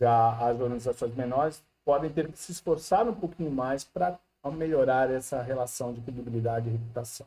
Já 0.00 0.30
as 0.38 0.58
organizações 0.60 1.14
menores 1.14 1.62
podem 1.84 2.10
ter 2.10 2.30
que 2.30 2.38
se 2.38 2.52
esforçar 2.52 3.08
um 3.08 3.14
pouquinho 3.14 3.50
mais 3.50 3.84
para 3.84 4.18
melhorar 4.52 5.10
essa 5.10 5.42
relação 5.42 5.92
de 5.92 6.00
credibilidade 6.00 6.68
e 6.68 6.72
reputação. 6.72 7.26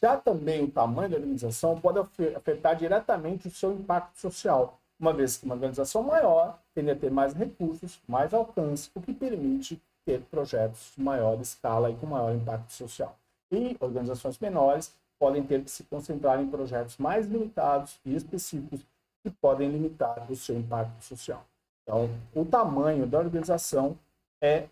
Já 0.00 0.16
também 0.16 0.64
o 0.64 0.70
tamanho 0.70 1.10
da 1.10 1.16
organização 1.16 1.80
pode 1.80 1.98
afetar 2.36 2.76
diretamente 2.76 3.48
o 3.48 3.50
seu 3.50 3.72
impacto 3.72 4.18
social, 4.18 4.78
uma 4.98 5.12
vez 5.12 5.36
que 5.36 5.44
uma 5.44 5.54
organização 5.54 6.02
maior 6.02 6.58
tende 6.74 6.90
a 6.90 6.96
ter 6.96 7.10
mais 7.10 7.34
recursos, 7.34 8.00
mais 8.06 8.32
alcance, 8.32 8.90
o 8.94 9.00
que 9.00 9.12
permite 9.12 9.80
ter 10.04 10.20
projetos 10.22 10.92
de 10.96 11.02
maior 11.02 11.40
escala 11.40 11.90
e 11.90 11.96
com 11.96 12.06
maior 12.06 12.34
impacto 12.34 12.72
social. 12.72 13.16
E 13.50 13.76
organizações 13.80 14.38
menores 14.38 14.94
podem 15.18 15.42
ter 15.42 15.62
que 15.62 15.70
se 15.70 15.82
concentrar 15.84 16.40
em 16.40 16.48
projetos 16.48 16.96
mais 16.96 17.26
limitados 17.26 17.98
e 18.04 18.14
específicos 18.14 18.86
que 19.22 19.30
podem 19.30 19.68
limitar 19.68 20.30
o 20.30 20.36
seu 20.36 20.56
impacto 20.56 21.02
social. 21.02 21.44
Então, 21.82 22.08
o 22.34 22.44
tamanho 22.44 23.06
da 23.06 23.18
organização 23.18 23.98
é 24.40 24.68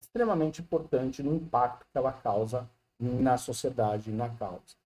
extremamente 0.00 0.60
importante 0.60 1.22
no 1.22 1.34
impacto 1.34 1.86
que 1.92 1.96
ela 1.96 2.12
causa 2.12 2.68
na 2.98 3.36
sociedade 3.36 4.10
e 4.10 4.12
na 4.12 4.28
causa. 4.28 4.76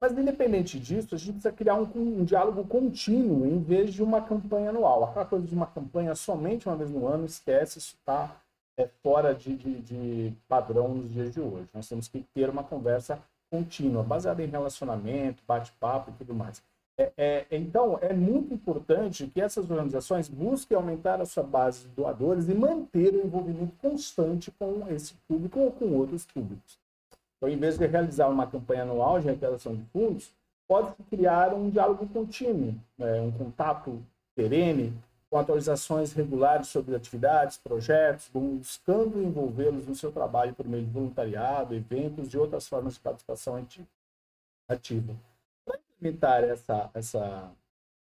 Mas, 0.00 0.16
independente 0.16 0.78
disso, 0.78 1.14
a 1.14 1.18
gente 1.18 1.32
precisa 1.32 1.52
criar 1.52 1.74
um, 1.74 1.90
um, 1.94 2.24
diálogo 2.24 2.64
contínuo 2.64 3.44
em 3.44 3.60
vez 3.60 3.92
de 3.92 4.02
uma 4.02 4.22
campanha 4.22 4.70
anual. 4.70 5.04
Aquela 5.04 5.26
coisa 5.26 5.46
de 5.46 5.54
uma 5.54 5.66
campanha 5.66 6.14
somente 6.14 6.68
uma 6.68 6.76
vez 6.76 6.90
no 6.90 7.06
ano, 7.06 7.24
esquece, 7.24 7.78
isso 7.78 7.96
está 7.96 8.36
é, 8.76 8.86
fora 9.02 9.34
de, 9.34 9.56
de, 9.56 9.80
de 9.80 10.34
padrão 10.46 10.94
nos 10.94 11.10
dias 11.10 11.32
de 11.32 11.40
hoje. 11.40 11.68
Nós 11.74 11.88
temos 11.88 12.06
que 12.06 12.24
ter 12.32 12.48
uma 12.48 12.62
conversa 12.62 13.20
contínua, 13.50 14.04
baseada 14.04 14.42
em 14.42 14.46
relacionamento, 14.46 15.42
bate-papo 15.46 16.10
e 16.10 16.14
tudo 16.14 16.32
mais. 16.32 16.62
É, 17.00 17.12
é, 17.16 17.46
então, 17.52 17.96
é 18.02 18.12
muito 18.12 18.52
importante 18.52 19.28
que 19.28 19.40
essas 19.40 19.70
organizações 19.70 20.28
busquem 20.28 20.76
aumentar 20.76 21.20
a 21.20 21.26
sua 21.26 21.44
base 21.44 21.82
de 21.82 21.88
doadores 21.90 22.48
e 22.48 22.54
manter 22.54 23.14
o 23.14 23.24
envolvimento 23.24 23.72
constante 23.80 24.50
com 24.50 24.84
esse 24.90 25.14
público 25.28 25.60
ou 25.60 25.70
com 25.70 25.96
outros 25.96 26.26
públicos. 26.26 26.76
Então, 27.36 27.48
em 27.48 27.56
vez 27.56 27.78
de 27.78 27.86
realizar 27.86 28.26
uma 28.28 28.48
campanha 28.48 28.82
anual 28.82 29.20
de 29.20 29.28
arrecadação 29.28 29.76
de 29.76 29.84
fundos, 29.92 30.32
pode-se 30.66 31.00
criar 31.04 31.54
um 31.54 31.70
diálogo 31.70 32.04
contínuo, 32.08 32.74
né, 32.98 33.20
um 33.20 33.30
contato 33.30 34.02
perene 34.34 34.92
com 35.30 35.38
atualizações 35.38 36.12
regulares 36.12 36.66
sobre 36.66 36.96
atividades, 36.96 37.58
projetos, 37.58 38.28
buscando 38.32 39.22
envolvê-los 39.22 39.86
no 39.86 39.94
seu 39.94 40.10
trabalho 40.10 40.52
por 40.54 40.66
meio 40.66 40.84
de 40.84 40.90
voluntariado, 40.90 41.74
eventos 41.74 42.32
e 42.32 42.38
outras 42.38 42.66
formas 42.66 42.94
de 42.94 43.00
participação 43.00 43.64
ativa. 44.68 45.14
Implementar 45.98 46.44
essa, 46.44 46.90
essa 46.94 47.50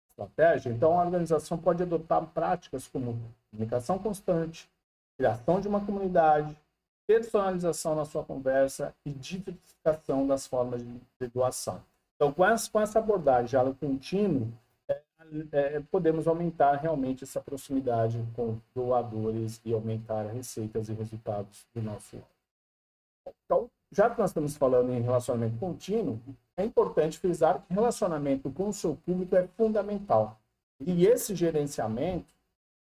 estratégia, 0.08 0.70
então 0.70 0.98
a 0.98 1.04
organização 1.04 1.58
pode 1.58 1.82
adotar 1.82 2.24
práticas 2.26 2.86
como 2.86 3.18
comunicação 3.50 3.98
constante, 3.98 4.68
criação 5.16 5.60
de 5.60 5.68
uma 5.68 5.84
comunidade, 5.84 6.56
personalização 7.06 7.94
na 7.94 8.04
sua 8.04 8.24
conversa 8.24 8.94
e 9.04 9.10
diversificação 9.10 10.26
das 10.26 10.46
formas 10.46 10.82
de 10.82 11.26
doação. 11.28 11.82
Então, 12.16 12.32
com 12.32 12.44
essa, 12.44 12.70
com 12.70 12.80
essa 12.80 12.98
abordagem 12.98 13.46
diálogo 13.46 13.76
contínuo, 13.78 14.52
é, 14.88 15.02
é, 15.52 15.80
podemos 15.90 16.28
aumentar 16.28 16.76
realmente 16.76 17.24
essa 17.24 17.40
proximidade 17.40 18.22
com 18.34 18.58
doadores 18.74 19.60
e 19.64 19.72
aumentar 19.72 20.26
receitas 20.26 20.88
e 20.88 20.92
resultados 20.92 21.66
do 21.74 21.82
nosso. 21.82 22.22
Então, 23.44 23.68
já 23.92 24.08
que 24.08 24.18
nós 24.18 24.30
estamos 24.30 24.56
falando 24.56 24.90
em 24.92 25.02
relacionamento 25.02 25.58
contínuo, 25.58 26.18
é 26.56 26.64
importante 26.64 27.18
frisar 27.18 27.62
que 27.62 27.74
relacionamento 27.74 28.50
com 28.50 28.68
o 28.68 28.72
seu 28.72 28.96
público 28.96 29.36
é 29.36 29.46
fundamental. 29.56 30.40
E 30.80 31.06
esse 31.06 31.34
gerenciamento, 31.34 32.26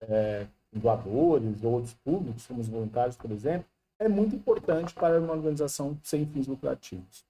é, 0.02 0.48
doadores 0.74 1.64
ou 1.64 1.74
outros 1.74 1.94
públicos, 2.04 2.46
como 2.48 2.62
os 2.62 2.68
voluntários, 2.68 3.16
por 3.16 3.32
exemplo, 3.32 3.66
é 4.00 4.08
muito 4.08 4.36
importante 4.36 4.94
para 4.94 5.20
uma 5.20 5.34
organização 5.34 5.98
sem 6.04 6.26
fins 6.26 6.48
lucrativos. 6.48 7.24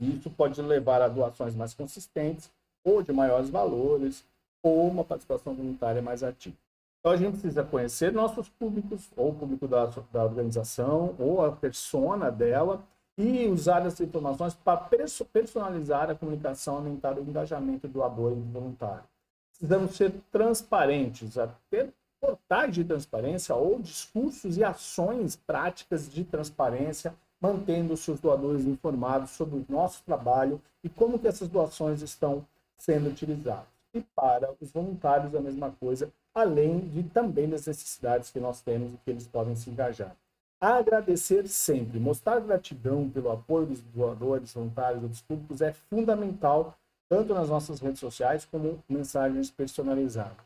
Isso 0.00 0.30
pode 0.30 0.60
levar 0.60 1.00
a 1.00 1.08
doações 1.08 1.54
mais 1.54 1.74
consistentes, 1.74 2.50
ou 2.84 3.02
de 3.02 3.12
maiores 3.12 3.50
valores, 3.50 4.24
ou 4.62 4.88
uma 4.88 5.04
participação 5.04 5.54
voluntária 5.54 6.02
mais 6.02 6.22
ativa. 6.22 6.56
Então, 7.00 7.12
a 7.12 7.16
gente 7.16 7.32
precisa 7.32 7.62
conhecer 7.62 8.12
nossos 8.12 8.48
públicos, 8.48 9.08
ou 9.16 9.30
o 9.30 9.34
público 9.34 9.68
da, 9.68 9.86
da 10.12 10.24
organização, 10.24 11.14
ou 11.18 11.44
a 11.44 11.52
persona 11.52 12.30
dela, 12.30 12.84
e 13.16 13.46
usar 13.46 13.84
essas 13.84 14.00
informações 14.00 14.54
para 14.54 14.88
personalizar 15.32 16.10
a 16.10 16.14
comunicação, 16.14 16.76
aumentar 16.76 17.18
o 17.18 17.22
engajamento 17.22 17.88
do 17.88 17.94
doador 17.94 18.32
e 18.32 18.36
do 18.36 18.52
voluntário. 18.52 19.04
Precisamos 19.50 19.96
ser 19.96 20.12
transparentes, 20.30 21.34
ter 21.68 21.92
portais 22.20 22.74
de 22.74 22.84
transparência 22.84 23.54
ou 23.54 23.80
discursos 23.80 24.56
e 24.56 24.62
ações 24.62 25.34
práticas 25.34 26.08
de 26.08 26.24
transparência, 26.24 27.14
mantendo 27.40 27.94
os 27.94 28.00
seus 28.00 28.20
doadores 28.20 28.64
informados 28.64 29.30
sobre 29.30 29.56
o 29.58 29.66
nosso 29.68 30.02
trabalho 30.04 30.60
e 30.82 30.88
como 30.88 31.18
que 31.18 31.26
essas 31.26 31.48
doações 31.48 32.02
estão 32.02 32.44
sendo 32.76 33.08
utilizadas. 33.10 33.66
E 33.94 34.00
para 34.14 34.54
os 34.60 34.70
voluntários 34.70 35.34
a 35.34 35.40
mesma 35.40 35.72
coisa, 35.80 36.12
além 36.34 36.80
de 36.80 37.02
também 37.02 37.48
das 37.48 37.66
necessidades 37.66 38.30
que 38.30 38.40
nós 38.40 38.60
temos 38.60 38.92
e 38.94 38.96
que 38.98 39.10
eles 39.10 39.26
podem 39.26 39.56
se 39.56 39.70
engajar. 39.70 40.14
Agradecer 40.60 41.46
sempre, 41.46 42.00
mostrar 42.00 42.40
gratidão 42.40 43.08
pelo 43.08 43.30
apoio 43.30 43.66
dos 43.66 43.80
doadores, 43.80 44.52
voluntários 44.52 45.02
dos 45.02 45.20
públicos 45.20 45.60
é 45.60 45.72
fundamental, 45.72 46.76
tanto 47.08 47.32
nas 47.32 47.48
nossas 47.48 47.80
redes 47.80 48.00
sociais 48.00 48.44
como 48.44 48.82
mensagens 48.88 49.50
personalizadas. 49.50 50.36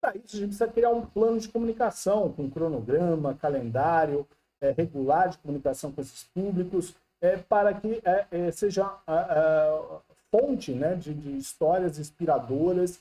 Para 0.00 0.16
isso, 0.16 0.36
a 0.36 0.40
gente 0.40 0.48
precisa 0.48 0.66
criar 0.66 0.90
um 0.90 1.06
plano 1.06 1.38
de 1.38 1.48
comunicação, 1.48 2.32
com 2.32 2.50
cronograma, 2.50 3.34
calendário 3.34 4.26
é, 4.60 4.72
regular 4.72 5.28
de 5.28 5.38
comunicação 5.38 5.92
com 5.92 6.00
esses 6.00 6.24
públicos, 6.24 6.94
é, 7.20 7.36
para 7.36 7.72
que 7.72 8.00
é, 8.04 8.26
é 8.30 8.50
seja 8.50 8.84
a, 8.84 9.14
a, 9.14 10.00
fonte 10.30 10.72
né, 10.72 10.94
de, 10.94 11.14
de 11.14 11.36
histórias 11.36 11.98
inspiradoras 11.98 12.98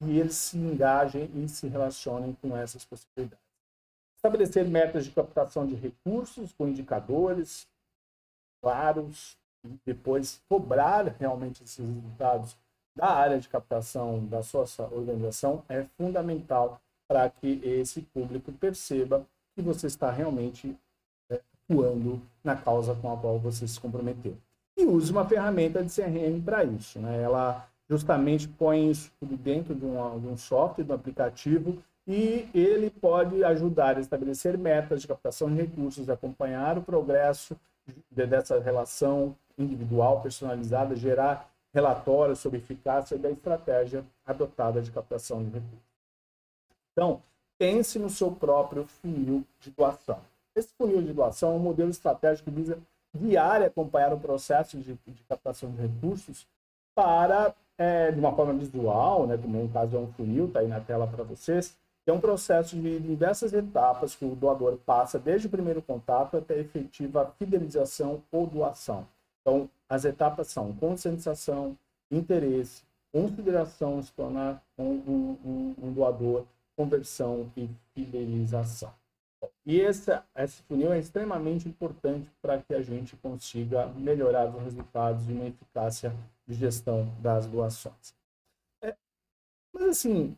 e 0.00 0.18
eles 0.18 0.34
se 0.34 0.56
engajem 0.56 1.30
e 1.34 1.48
se 1.48 1.66
relacionem 1.68 2.36
com 2.40 2.56
essas 2.56 2.84
possibilidades. 2.84 3.44
Estabelecer 4.16 4.66
metas 4.66 5.04
de 5.04 5.10
captação 5.10 5.66
de 5.66 5.74
recursos 5.74 6.52
com 6.52 6.68
indicadores 6.68 7.68
claros 8.60 9.36
e 9.64 9.68
depois 9.86 10.40
cobrar 10.48 11.06
realmente 11.18 11.62
esses 11.62 11.84
resultados 11.84 12.56
da 12.96 13.06
área 13.06 13.38
de 13.38 13.48
captação 13.48 14.24
da 14.26 14.42
sua 14.42 14.64
organização 14.90 15.64
é 15.68 15.84
fundamental 15.96 16.80
para 17.08 17.30
que 17.30 17.60
esse 17.64 18.02
público 18.02 18.52
perceba 18.52 19.24
que 19.54 19.62
você 19.62 19.86
está 19.86 20.10
realmente 20.10 20.76
é, 21.30 21.40
atuando 21.64 22.20
na 22.42 22.56
causa 22.56 22.94
com 22.94 23.12
a 23.12 23.16
qual 23.16 23.38
você 23.38 23.66
se 23.66 23.80
comprometeu. 23.80 24.36
E 24.76 24.84
use 24.84 25.10
uma 25.10 25.26
ferramenta 25.26 25.82
de 25.82 25.92
CRM 25.92 26.40
para 26.44 26.64
isso. 26.64 26.98
Né? 27.00 27.22
Ela 27.22 27.68
justamente 27.88 28.48
põe 28.48 28.90
isso 28.90 29.10
tudo 29.18 29.36
dentro 29.36 29.74
de 29.74 29.84
um, 29.84 30.20
de 30.20 30.26
um 30.26 30.36
software, 30.36 30.84
de 30.84 30.92
um 30.92 30.94
aplicativo, 30.94 31.82
e 32.06 32.48
ele 32.54 32.90
pode 32.90 33.44
ajudar 33.44 33.96
a 33.96 34.00
estabelecer 34.00 34.56
metas 34.56 35.02
de 35.02 35.08
captação 35.08 35.48
de 35.48 35.56
recursos, 35.60 36.08
acompanhar 36.08 36.78
o 36.78 36.82
progresso 36.82 37.56
dessa 38.10 38.58
relação 38.60 39.36
individual, 39.58 40.20
personalizada, 40.20 40.96
gerar 40.96 41.50
relatórios 41.72 42.38
sobre 42.38 42.58
eficácia 42.58 43.18
da 43.18 43.30
estratégia 43.30 44.04
adotada 44.26 44.80
de 44.80 44.90
captação 44.90 45.42
de 45.42 45.50
recursos. 45.50 45.88
Então, 46.92 47.22
pense 47.58 47.98
no 47.98 48.08
seu 48.08 48.30
próprio 48.32 48.84
funil 48.84 49.44
de 49.60 49.70
doação. 49.70 50.18
Esse 50.54 50.68
funil 50.76 51.02
de 51.02 51.12
doação 51.12 51.52
é 51.52 51.56
um 51.56 51.60
modelo 51.60 51.90
estratégico 51.90 52.50
que 52.50 52.56
visa 52.56 52.78
guiar 53.14 53.60
e 53.62 53.66
acompanhar 53.66 54.12
o 54.12 54.18
processo 54.18 54.78
de, 54.78 54.98
de 55.06 55.22
captação 55.28 55.70
de 55.70 55.82
recursos 55.82 56.46
para, 56.94 57.54
é, 57.78 58.10
de 58.10 58.18
uma 58.18 58.34
forma 58.34 58.52
visual, 58.52 59.26
né, 59.26 59.38
como 59.38 59.62
no 59.62 59.68
caso 59.68 59.96
é 59.96 60.00
um 60.00 60.12
funil, 60.12 60.46
está 60.46 60.60
aí 60.60 60.68
na 60.68 60.80
tela 60.80 61.06
para 61.06 61.22
vocês, 61.22 61.76
é 62.10 62.12
um 62.12 62.20
processo 62.20 62.74
de 62.74 62.98
diversas 63.00 63.52
etapas 63.52 64.14
que 64.14 64.24
o 64.24 64.34
doador 64.34 64.78
passa 64.78 65.18
desde 65.18 65.46
o 65.46 65.50
primeiro 65.50 65.82
contato 65.82 66.36
até 66.38 66.54
a 66.54 66.58
efetiva 66.58 67.32
fidelização 67.38 68.22
ou 68.32 68.46
doação. 68.46 69.06
Então, 69.42 69.68
as 69.88 70.04
etapas 70.04 70.48
são 70.48 70.72
conscientização, 70.74 71.76
interesse, 72.10 72.82
consideração, 73.12 74.02
se 74.02 74.12
tornar 74.12 74.62
um, 74.78 75.34
um, 75.44 75.74
um 75.82 75.92
doador, 75.92 76.44
conversão 76.76 77.50
e 77.56 77.68
fidelização. 77.94 78.92
E 79.64 79.80
esse, 79.80 80.10
esse 80.36 80.62
funil 80.62 80.92
é 80.92 80.98
extremamente 80.98 81.68
importante 81.68 82.30
para 82.40 82.58
que 82.58 82.74
a 82.74 82.82
gente 82.82 83.16
consiga 83.16 83.86
melhorar 83.88 84.48
os 84.48 84.62
resultados 84.62 85.28
e 85.28 85.32
uma 85.32 85.46
eficácia 85.46 86.12
de 86.46 86.54
gestão 86.54 87.06
das 87.20 87.46
doações. 87.46 88.14
É, 88.82 88.96
mas 89.72 89.84
assim, 89.84 90.36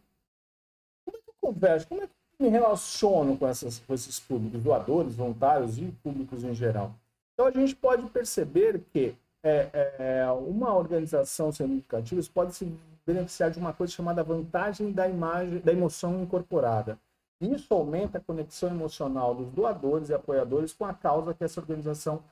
converso, 1.40 1.86
como 1.88 2.02
é 2.02 2.06
que 2.06 2.12
me 2.42 2.48
relaciono 2.48 3.36
com, 3.36 3.46
essas, 3.46 3.78
com 3.80 3.94
esses 3.94 4.20
públicos, 4.20 4.60
doadores, 4.62 5.14
voluntários 5.14 5.78
e 5.78 5.86
públicos 6.02 6.44
em 6.44 6.54
geral? 6.54 6.94
Então 7.34 7.46
a 7.46 7.50
gente 7.50 7.74
pode 7.74 8.08
perceber 8.10 8.80
que 8.92 9.14
é, 9.42 9.94
é, 9.98 10.30
uma 10.30 10.74
organização 10.74 11.50
significativa 11.50 12.20
pode 12.32 12.54
se 12.54 12.70
beneficiar 13.06 13.50
de 13.50 13.58
uma 13.58 13.72
coisa 13.72 13.92
chamada 13.92 14.22
vantagem 14.22 14.92
da 14.92 15.08
imagem, 15.08 15.58
da 15.60 15.72
emoção 15.72 16.22
incorporada. 16.22 16.98
Isso 17.40 17.72
aumenta 17.72 18.18
a 18.18 18.20
conexão 18.20 18.70
emocional 18.70 19.34
dos 19.34 19.50
doadores 19.50 20.10
e 20.10 20.14
apoiadores 20.14 20.72
com 20.72 20.84
a 20.84 20.92
causa 20.92 21.32
que 21.32 21.42
essa 21.42 21.60
organização 21.60 22.22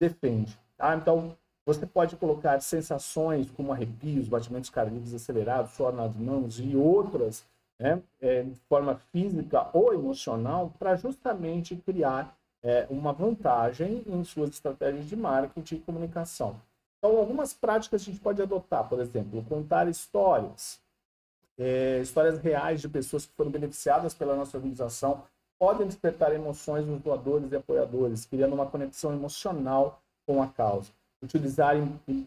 defende. 0.00 0.58
Tá? 0.76 0.96
Então, 0.96 1.36
você 1.64 1.86
pode 1.86 2.16
colocar 2.16 2.60
sensações 2.60 3.50
como 3.50 3.72
arrepios, 3.72 4.28
batimentos 4.28 4.70
cardíacos 4.70 5.14
acelerados, 5.14 5.72
suor 5.72 5.92
nas 5.92 6.14
mãos 6.14 6.58
e 6.60 6.76
outras 6.76 7.44
né, 7.78 8.02
é, 8.20 8.42
de 8.42 8.58
forma 8.68 8.96
física 9.12 9.68
ou 9.72 9.92
emocional, 9.92 10.72
para 10.78 10.96
justamente 10.96 11.76
criar 11.76 12.36
é, 12.62 12.86
uma 12.88 13.12
vantagem 13.12 14.02
em 14.06 14.24
suas 14.24 14.50
estratégias 14.50 15.06
de 15.06 15.16
marketing 15.16 15.76
e 15.76 15.80
comunicação. 15.80 16.60
Então, 16.98 17.18
algumas 17.18 17.52
práticas 17.52 18.02
a 18.02 18.04
gente 18.04 18.20
pode 18.20 18.40
adotar, 18.40 18.88
por 18.88 18.98
exemplo, 19.00 19.44
contar 19.44 19.88
histórias, 19.88 20.80
é, 21.58 22.00
histórias 22.00 22.38
reais 22.38 22.80
de 22.80 22.88
pessoas 22.88 23.26
que 23.26 23.32
foram 23.34 23.50
beneficiadas 23.50 24.14
pela 24.14 24.36
nossa 24.36 24.56
organização, 24.56 25.22
podem 25.58 25.86
despertar 25.86 26.32
emoções 26.34 26.86
nos 26.86 27.00
doadores 27.00 27.50
e 27.52 27.56
apoiadores, 27.56 28.26
criando 28.26 28.54
uma 28.54 28.66
conexão 28.66 29.12
emocional 29.12 30.00
com 30.26 30.42
a 30.42 30.48
causa. 30.48 30.90
Utilizar 31.22 31.74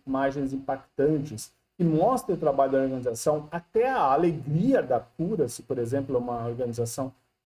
imagens 0.05 0.51
impactantes 0.51 1.51
que 1.77 1.83
mostrem 1.83 2.35
o 2.35 2.39
trabalho 2.39 2.71
da 2.71 2.79
organização, 2.79 3.47
até 3.51 3.89
a 3.89 4.01
alegria 4.01 4.81
da 4.81 4.99
cura, 4.99 5.47
se, 5.47 5.63
por 5.63 5.77
exemplo, 5.77 6.17
uma 6.17 6.45
organização 6.45 7.13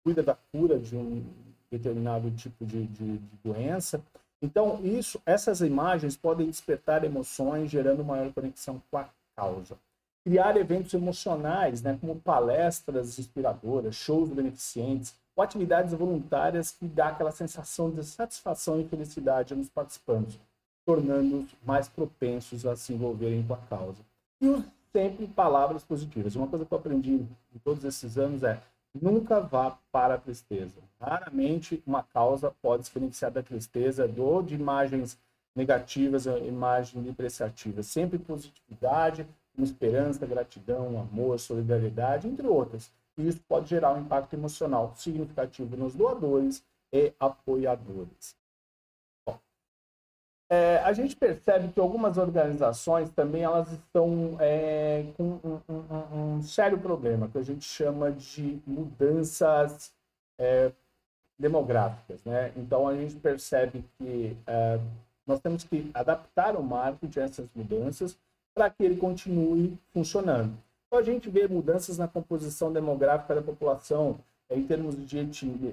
cuida 0.04 0.24
da 0.24 0.36
cura 0.52 0.78
de 0.78 0.96
um 0.96 1.24
determinado 1.72 2.30
tipo 2.32 2.66
de, 2.66 2.88
de, 2.88 3.18
de 3.18 3.38
doença. 3.44 4.02
Então, 4.42 4.80
isso, 4.84 5.22
essas 5.26 5.62
imagens 5.62 6.18
podem 6.18 6.48
despertar 6.48 7.04
emoções, 7.04 7.70
gerando 7.70 8.04
maior 8.04 8.34
conexão 8.34 8.82
com 8.90 8.98
a 8.98 9.08
causa. 9.36 9.78
Criar 10.24 10.58
eventos 10.58 10.94
emocionais, 10.94 11.82
né, 11.82 11.98
como 12.00 12.20
palestras 12.20 13.18
inspiradoras, 13.18 13.96
shows 13.96 14.30
beneficentes, 14.30 15.16
ou 15.36 15.44
atividades 15.44 15.94
voluntárias 15.94 16.72
que 16.72 16.86
dá 16.86 17.08
aquela 17.08 17.32
sensação 17.32 17.90
de 17.90 18.04
satisfação 18.04 18.80
e 18.80 18.88
felicidade 18.88 19.56
nos 19.56 19.70
participantes, 19.70 20.38
tornando-os 20.86 21.56
mais 21.66 21.88
propensos 21.88 22.66
a 22.66 22.76
se 22.76 22.94
envolverem 22.94 23.44
com 23.44 23.54
a 23.54 23.58
causa. 23.58 24.00
E 24.42 24.64
sempre 24.92 25.28
palavras 25.28 25.84
positivas. 25.84 26.36
Uma 26.36 26.48
coisa 26.48 26.66
que 26.66 26.74
eu 26.74 26.78
aprendi 26.78 27.12
em 27.12 27.60
todos 27.64 27.84
esses 27.86 28.18
anos 28.18 28.44
é 28.44 28.62
nunca 28.94 29.40
vá 29.40 29.78
para 29.92 30.16
a 30.16 30.18
tristeza. 30.18 30.82
Raramente 31.00 31.82
uma 31.86 32.04
causa 32.04 32.54
pode 32.62 32.88
se 32.88 32.94
beneficiar 32.94 33.32
da 33.32 33.44
tristeza, 33.44 34.08
do, 34.08 34.42
de 34.42 34.56
imagens 34.56 35.18
negativas, 35.56 36.26
imagens 36.26 37.04
depreciativas. 37.04 37.88
Sempre 37.88 38.18
positividade, 38.18 39.28
esperança, 39.58 40.26
gratidão, 40.26 41.00
amor, 41.00 41.40
solidariedade, 41.40 42.28
entre 42.28 42.48
outras. 42.48 42.92
E 43.18 43.28
isso 43.28 43.42
pode 43.48 43.70
gerar 43.70 43.94
um 43.94 44.02
impacto 44.02 44.34
emocional 44.34 44.94
significativo 44.96 45.76
nos 45.76 45.96
doadores 45.96 46.64
e 46.94 47.14
apoiadores. 47.20 48.38
É, 50.52 50.78
a 50.78 50.92
gente 50.94 51.16
percebe 51.16 51.68
que 51.68 51.80
algumas 51.80 52.18
organizações 52.18 53.12
também 53.12 53.44
elas 53.44 53.72
estão 53.72 54.36
é, 54.40 55.06
com 55.16 55.40
um, 55.44 55.62
um, 55.70 56.38
um, 56.38 56.42
sério 56.42 56.80
problema 56.80 57.28
que 57.28 57.38
a 57.38 57.44
gente 57.44 57.64
chama 57.64 58.12
de 58.12 58.60
mudanças 58.66 59.94
é, 60.40 60.72
demográficas, 61.38 62.24
né? 62.24 62.52
Então 62.58 62.88
a 62.88 62.96
gente 62.96 63.16
percebe 63.18 63.86
que 64.00 64.36
é, 64.48 64.80
nós 65.28 65.40
temos 65.40 65.64
que 65.64 65.92
adaptar 65.94 66.56
o 66.56 66.64
marketing 66.64 67.20
a 67.20 67.24
essas 67.24 67.48
mudanças 67.54 68.18
para 68.54 68.70
que 68.70 68.84
ele 68.84 68.98
continue 68.98 69.78
funcionando. 69.94 70.58
Então 70.88 71.00
a 71.00 71.04
gente 71.04 71.30
vê 71.30 71.48
mudanças 71.48 71.98
na 71.98 72.08
composição 72.08 72.74
demográfica 72.74 73.36
da 73.36 73.42
população 73.42 74.20
é, 74.50 74.58
em 74.58 74.64
termos 74.64 74.96
de 75.06 75.24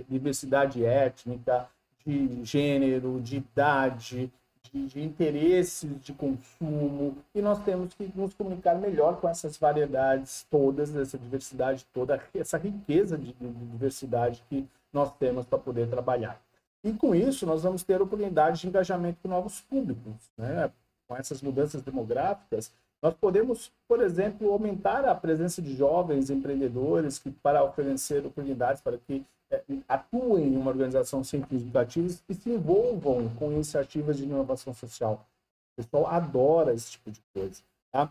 diversidade 0.08 0.84
étnica, 0.84 1.68
de 2.04 2.44
gênero, 2.44 3.20
de 3.20 3.38
idade, 3.38 4.30
de, 4.72 4.86
de 4.86 5.02
interesses 5.02 5.90
de 6.02 6.12
consumo, 6.12 7.16
e 7.34 7.40
nós 7.40 7.58
temos 7.64 7.94
que 7.94 8.10
nos 8.14 8.34
comunicar 8.34 8.74
melhor 8.74 9.20
com 9.20 9.28
essas 9.28 9.56
variedades 9.56 10.46
todas, 10.50 10.94
essa 10.94 11.18
diversidade 11.18 11.86
toda, 11.92 12.22
essa 12.34 12.58
riqueza 12.58 13.16
de, 13.16 13.32
de 13.32 13.48
diversidade 13.48 14.42
que 14.48 14.66
nós 14.92 15.10
temos 15.16 15.46
para 15.46 15.58
poder 15.58 15.88
trabalhar. 15.88 16.40
E 16.84 16.92
com 16.92 17.14
isso, 17.14 17.46
nós 17.46 17.62
vamos 17.62 17.82
ter 17.82 18.00
oportunidade 18.00 18.60
de 18.60 18.68
engajamento 18.68 19.18
com 19.22 19.28
novos 19.28 19.60
públicos. 19.62 20.14
Né? 20.36 20.70
Com 21.08 21.16
essas 21.16 21.40
mudanças 21.40 21.82
demográficas, 21.82 22.72
nós 23.02 23.14
podemos, 23.14 23.70
por 23.86 24.02
exemplo, 24.02 24.50
aumentar 24.50 25.04
a 25.04 25.14
presença 25.14 25.62
de 25.62 25.76
jovens 25.76 26.30
empreendedores 26.30 27.18
que, 27.18 27.30
para 27.30 27.62
oferecer 27.62 28.26
oportunidades 28.26 28.80
para 28.80 28.98
que 28.98 29.24
é, 29.50 29.62
atuem 29.88 30.54
em 30.54 30.56
uma 30.56 30.70
organização 30.70 31.22
sem 31.22 31.42
fins 31.44 31.62
lucrativos 31.62 32.20
e 32.28 32.34
se 32.34 32.50
envolvam 32.50 33.28
com 33.38 33.52
iniciativas 33.52 34.16
de 34.16 34.24
inovação 34.24 34.74
social. 34.74 35.24
O 35.72 35.82
pessoal 35.82 36.06
adora 36.08 36.74
esse 36.74 36.92
tipo 36.92 37.10
de 37.10 37.20
coisa. 37.32 37.62
Tá? 37.92 38.10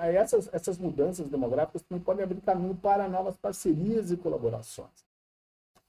Essas, 0.00 0.48
essas 0.52 0.78
mudanças 0.78 1.28
demográficas 1.28 1.82
também 1.82 2.02
podem 2.02 2.24
abrir 2.24 2.40
caminho 2.40 2.74
para 2.74 3.08
novas 3.08 3.36
parcerias 3.36 4.10
e 4.10 4.16
colaborações. 4.16 5.04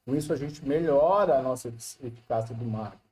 Com 0.06 0.16
isso, 0.16 0.34
a 0.34 0.36
gente 0.36 0.64
melhora 0.68 1.40
a 1.40 1.42
nossa 1.42 1.70
eficácia 1.70 2.54
do 2.54 2.66
marketing. 2.66 3.03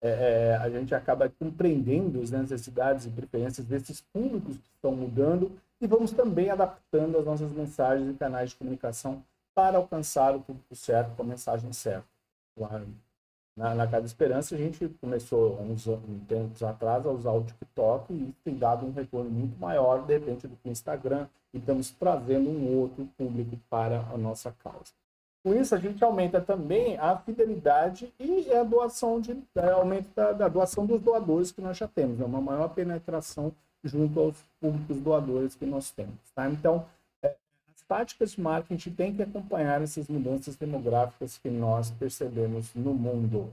É, 0.00 0.08
é, 0.10 0.56
a 0.56 0.70
gente 0.70 0.94
acaba 0.94 1.28
compreendendo 1.28 2.20
as 2.22 2.30
necessidades 2.30 3.06
e 3.06 3.10
preferências 3.10 3.66
desses 3.66 4.00
públicos 4.00 4.56
que 4.56 4.70
estão 4.74 4.92
mudando 4.92 5.50
e 5.80 5.86
vamos 5.86 6.12
também 6.12 6.50
adaptando 6.50 7.18
as 7.18 7.24
nossas 7.24 7.52
mensagens 7.52 8.08
e 8.08 8.14
canais 8.14 8.50
de 8.50 8.56
comunicação 8.56 9.22
para 9.54 9.76
alcançar 9.76 10.36
o 10.36 10.40
público 10.40 10.76
certo 10.76 11.16
com 11.16 11.22
a 11.22 11.26
mensagem 11.26 11.72
certa. 11.72 12.06
Na, 13.56 13.74
na 13.74 13.88
Casa 13.88 14.06
Esperança, 14.06 14.54
a 14.54 14.58
gente 14.58 14.88
começou 15.00 15.60
uns, 15.60 15.84
uns 15.86 16.24
tempos 16.28 16.62
atrás 16.62 17.04
a 17.04 17.10
usar 17.10 17.32
o 17.32 17.42
TikTok 17.42 18.12
e 18.12 18.32
tem 18.44 18.56
dado 18.56 18.86
um 18.86 18.92
retorno 18.92 19.28
muito 19.28 19.58
maior, 19.58 20.04
de 20.06 20.16
repente, 20.16 20.46
do 20.46 20.56
que 20.56 20.68
o 20.68 20.70
Instagram, 20.70 21.26
e 21.52 21.58
estamos 21.58 21.90
trazendo 21.90 22.48
um 22.48 22.78
outro 22.78 23.04
público 23.18 23.58
para 23.68 24.00
a 24.12 24.16
nossa 24.16 24.52
causa. 24.62 24.92
Com 25.42 25.54
isso, 25.54 25.74
a 25.74 25.78
gente 25.78 26.02
aumenta 26.02 26.40
também 26.40 26.98
a 26.98 27.16
fidelidade 27.16 28.12
e 28.18 28.52
a 28.52 28.62
doação 28.62 29.20
de 29.20 29.38
é, 29.54 29.70
aumento 29.70 30.08
da, 30.14 30.32
da, 30.32 30.48
doação 30.48 30.84
dos 30.84 31.00
doadores 31.00 31.52
que 31.52 31.60
nós 31.60 31.76
já 31.76 31.86
temos, 31.86 32.20
é 32.20 32.24
uma 32.24 32.40
maior 32.40 32.68
penetração 32.68 33.52
junto 33.84 34.18
aos 34.18 34.36
públicos 34.60 34.96
doadores 34.98 35.54
que 35.54 35.64
nós 35.64 35.90
temos. 35.90 36.18
Tá? 36.34 36.50
Então, 36.50 36.84
táticas 37.88 38.32
de 38.32 38.40
marketing 38.40 38.90
têm 38.90 39.14
que 39.14 39.22
acompanhar 39.22 39.80
essas 39.80 40.06
mudanças 40.06 40.54
demográficas 40.54 41.38
que 41.38 41.48
nós 41.48 41.90
percebemos 41.90 42.72
no 42.74 42.92
mundo. 42.92 43.52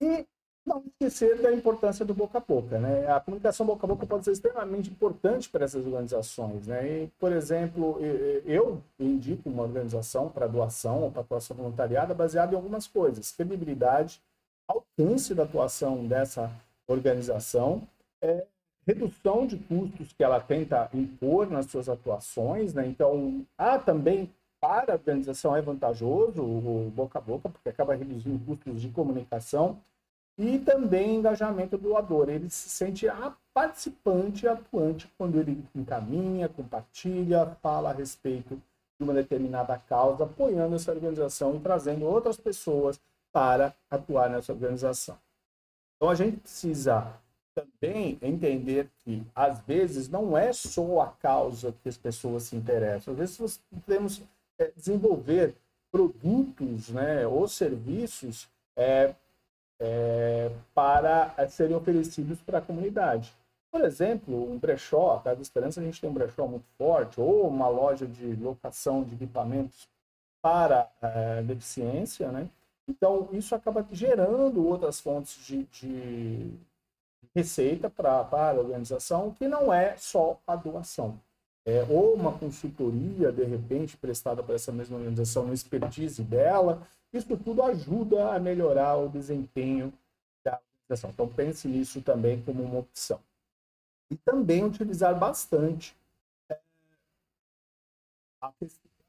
E 0.00 0.24
não 0.68 0.84
esquecer 0.86 1.40
da 1.40 1.52
importância 1.52 2.04
do 2.04 2.14
boca 2.14 2.38
a 2.38 2.40
boca. 2.40 2.78
Né? 2.78 3.10
A 3.10 3.18
comunicação 3.18 3.66
boca 3.66 3.86
a 3.86 3.88
boca 3.88 4.06
pode 4.06 4.24
ser 4.24 4.32
extremamente 4.32 4.90
importante 4.90 5.48
para 5.48 5.64
essas 5.64 5.84
organizações. 5.84 6.66
Né? 6.66 6.86
E, 6.86 7.06
por 7.18 7.32
exemplo, 7.32 7.98
eu 8.44 8.80
indico 9.00 9.48
uma 9.48 9.62
organização 9.62 10.28
para 10.28 10.46
doação 10.46 11.02
ou 11.02 11.10
para 11.10 11.22
atuação 11.22 11.56
voluntariada 11.56 12.14
baseada 12.14 12.52
em 12.52 12.56
algumas 12.56 12.86
coisas. 12.86 13.32
Credibilidade, 13.32 14.20
alcance 14.68 15.34
da 15.34 15.44
atuação 15.44 16.06
dessa 16.06 16.50
organização, 16.86 17.82
é, 18.22 18.46
redução 18.86 19.46
de 19.46 19.56
custos 19.56 20.12
que 20.12 20.24
ela 20.24 20.40
tenta 20.40 20.88
impor 20.94 21.50
nas 21.50 21.66
suas 21.66 21.88
atuações, 21.88 22.72
né? 22.72 22.86
Então, 22.86 23.44
há 23.56 23.78
também 23.78 24.30
para 24.60 24.92
a 24.92 24.96
organização 24.96 25.54
é 25.54 25.62
vantajoso 25.62 26.42
o 26.42 26.90
boca 26.94 27.18
a 27.18 27.22
boca, 27.22 27.48
porque 27.48 27.68
acaba 27.68 27.94
reduzindo 27.94 28.44
custos 28.44 28.80
de 28.80 28.88
comunicação 28.88 29.78
e 30.38 30.58
também 30.60 31.16
engajamento 31.16 31.76
do 31.76 31.88
doador. 31.88 32.28
Ele 32.28 32.48
se 32.48 32.68
sente 32.68 33.08
a 33.08 33.34
participante 33.52 34.46
atuante 34.46 35.12
quando 35.18 35.38
ele 35.40 35.64
encaminha, 35.74 36.48
compartilha, 36.48 37.56
fala 37.60 37.90
a 37.90 37.92
respeito 37.92 38.54
de 38.98 39.04
uma 39.04 39.12
determinada 39.12 39.76
causa, 39.88 40.24
apoiando 40.24 40.76
essa 40.76 40.92
organização 40.92 41.56
e 41.56 41.60
trazendo 41.60 42.06
outras 42.06 42.36
pessoas 42.36 43.00
para 43.32 43.74
atuar 43.90 44.30
nessa 44.30 44.52
organização. 44.52 45.18
Então 45.96 46.08
a 46.08 46.14
gente 46.14 46.36
precisa 46.38 47.12
também 47.54 48.18
entender 48.22 48.88
que, 49.00 49.26
às 49.34 49.60
vezes, 49.60 50.08
não 50.08 50.38
é 50.38 50.52
só 50.52 51.00
a 51.00 51.08
causa 51.08 51.74
que 51.82 51.88
as 51.88 51.96
pessoas 51.96 52.44
se 52.44 52.56
interessam. 52.56 53.12
Às 53.12 53.18
vezes, 53.18 53.38
nós 53.38 53.60
podemos 53.70 54.22
é, 54.58 54.70
desenvolver 54.76 55.54
produtos 55.90 56.90
né, 56.90 57.26
ou 57.26 57.48
serviços 57.48 58.48
é, 58.76 59.14
é, 59.80 60.50
para 60.74 61.34
serem 61.48 61.76
oferecidos 61.76 62.40
para 62.40 62.58
a 62.58 62.62
comunidade. 62.62 63.32
Por 63.70 63.82
exemplo, 63.82 64.50
um 64.50 64.58
brechó, 64.58 65.16
a 65.16 65.20
Casa 65.20 65.42
Esperança, 65.42 65.80
a 65.80 65.84
gente 65.84 66.00
tem 66.00 66.08
um 66.08 66.14
brechó 66.14 66.46
muito 66.46 66.64
forte, 66.76 67.20
ou 67.20 67.46
uma 67.46 67.68
loja 67.68 68.06
de 68.06 68.34
locação 68.36 69.04
de 69.04 69.14
equipamentos 69.14 69.86
para 70.40 70.90
é, 71.02 71.42
deficiência, 71.42 72.30
né? 72.32 72.48
Então, 72.88 73.28
isso 73.32 73.54
acaba 73.54 73.86
gerando 73.92 74.66
outras 74.66 74.98
fontes 74.98 75.44
de, 75.44 75.64
de, 75.64 76.50
receita 77.34 77.90
para 77.90 78.26
a 78.32 78.52
organização, 78.54 79.30
que 79.32 79.46
não 79.46 79.72
é 79.72 79.94
só 79.98 80.40
a 80.46 80.56
doação. 80.56 81.20
É, 81.66 81.84
ou 81.90 82.14
uma 82.14 82.32
consultoria, 82.32 83.30
de 83.30 83.44
repente, 83.44 83.98
prestada 83.98 84.42
para 84.42 84.54
essa 84.54 84.72
mesma 84.72 84.96
organização 84.96 85.44
no 85.44 85.52
expertise 85.52 86.22
dela, 86.22 86.80
isso 87.12 87.36
tudo 87.36 87.62
ajuda 87.62 88.34
a 88.34 88.38
melhorar 88.38 88.96
o 88.96 89.08
desempenho 89.08 89.92
da 90.44 90.60
organização. 90.82 91.10
Então, 91.10 91.28
pense 91.28 91.66
nisso 91.68 92.02
também 92.02 92.42
como 92.42 92.62
uma 92.62 92.80
opção. 92.80 93.20
E 94.10 94.16
também 94.16 94.64
utilizar 94.64 95.18
bastante 95.18 95.96
a 98.40 98.52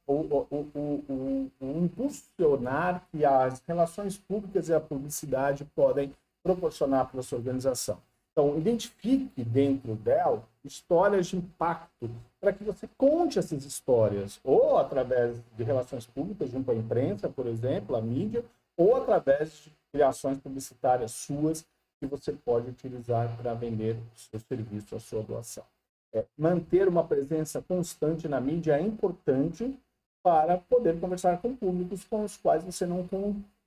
o, 0.07 0.47
o, 0.49 0.71
o, 0.73 1.51
o, 1.59 1.83
impulsionar 1.83 3.07
que 3.11 3.23
as 3.23 3.61
relações 3.67 4.17
públicas 4.17 4.67
e 4.67 4.73
a 4.73 4.79
publicidade 4.79 5.63
podem 5.75 6.15
proporcionar 6.41 7.07
para 7.07 7.19
a 7.19 7.23
sua 7.23 7.37
organização. 7.37 8.01
Então, 8.39 8.57
identifique 8.57 9.43
dentro 9.43 9.95
dela 9.95 10.41
histórias 10.63 11.27
de 11.27 11.35
impacto 11.35 12.09
para 12.39 12.53
que 12.53 12.63
você 12.63 12.87
conte 12.97 13.37
essas 13.37 13.65
histórias, 13.65 14.39
ou 14.45 14.77
através 14.77 15.35
de 15.57 15.63
relações 15.65 16.05
públicas 16.05 16.49
junto 16.49 16.71
à 16.71 16.73
imprensa, 16.73 17.27
por 17.27 17.47
exemplo, 17.47 17.97
a 17.97 18.01
mídia, 18.01 18.45
ou 18.77 18.95
através 18.95 19.51
de 19.63 19.73
criações 19.91 20.37
publicitárias 20.37 21.11
suas 21.11 21.65
que 21.99 22.07
você 22.07 22.31
pode 22.31 22.69
utilizar 22.69 23.35
para 23.35 23.53
vender 23.53 23.97
o 23.97 24.17
seu 24.17 24.39
serviço, 24.39 24.95
a 24.95 25.01
sua 25.01 25.21
doação. 25.21 25.65
É, 26.13 26.23
manter 26.37 26.87
uma 26.87 27.03
presença 27.03 27.61
constante 27.61 28.25
na 28.29 28.39
mídia 28.39 28.77
é 28.77 28.81
importante 28.81 29.77
para 30.23 30.57
poder 30.57 30.97
conversar 30.97 31.41
com 31.41 31.53
públicos 31.53 32.05
com 32.05 32.23
os 32.23 32.37
quais 32.37 32.63
você 32.63 32.85
não 32.85 33.05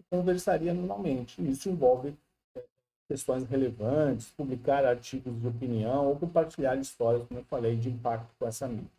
conversaria 0.08 0.72
normalmente. 0.72 1.42
Isso 1.46 1.68
envolve 1.68 2.16
questões 3.12 3.44
relevantes, 3.44 4.30
publicar 4.30 4.86
artigos 4.86 5.38
de 5.38 5.46
opinião 5.46 6.06
ou 6.06 6.16
compartilhar 6.16 6.76
histórias, 6.76 7.22
como 7.28 7.40
eu 7.40 7.44
falei, 7.44 7.76
de 7.76 7.90
impacto 7.90 8.30
com 8.38 8.46
essa 8.46 8.66
mídia. 8.66 8.90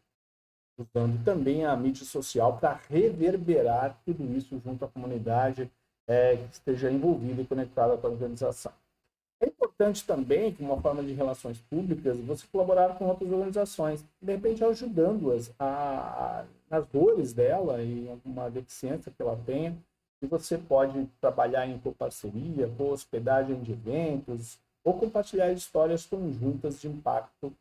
Usando 0.78 1.24
também 1.26 1.66
a 1.66 1.76
mídia 1.76 2.06
social 2.06 2.58
para 2.58 2.80
reverberar 2.88 3.98
tudo 4.06 4.24
isso 4.38 4.62
junto 4.64 4.86
à 4.86 4.88
comunidade 4.88 5.68
é, 6.08 6.38
que 6.38 6.54
esteja 6.54 6.92
envolvida 6.92 7.42
e 7.42 7.46
conectada 7.46 7.98
com 7.98 8.06
a 8.06 8.12
organização. 8.12 8.72
É 9.42 9.48
importante 9.48 10.06
também, 10.06 10.54
como 10.54 10.74
uma 10.74 10.82
forma 10.82 11.02
de 11.02 11.14
relações 11.14 11.60
públicas, 11.62 12.16
você 12.20 12.46
colaborar 12.52 12.96
com 12.96 13.06
outras 13.06 13.32
organizações, 13.32 14.06
de 14.22 14.32
repente 14.32 14.64
ajudando-as 14.64 15.52
nas 16.70 16.86
dores 16.94 17.34
dela 17.34 17.82
e 17.82 18.08
alguma 18.08 18.50
deficiência 18.52 19.12
que 19.12 19.22
ela 19.24 19.40
tenha. 19.44 19.76
E 20.24 20.26
você 20.26 20.58
pode 20.58 21.06
trabalhar 21.20 21.68
em 21.68 21.78
parceria, 21.78 22.68
com 22.78 22.90
hospedagem 22.92 23.62
de 23.62 23.74
eventos, 23.74 24.58
ou 24.84 24.98
compartilhar 24.98 25.52
histórias 25.52 26.06
conjuntas 26.06 26.80
de 26.80 26.88
impacto 26.88 27.54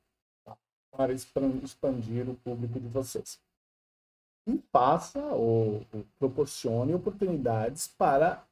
tá? 0.44 0.56
para 0.90 1.12
expandir 1.12 2.28
o 2.30 2.34
público 2.36 2.78
de 2.78 2.88
vocês. 2.88 3.38
E 4.46 4.58
faça 4.72 5.20
ou, 5.20 5.84
ou 5.92 6.04
proporcione 6.18 6.94
oportunidades 6.94 7.88
para 7.88 8.42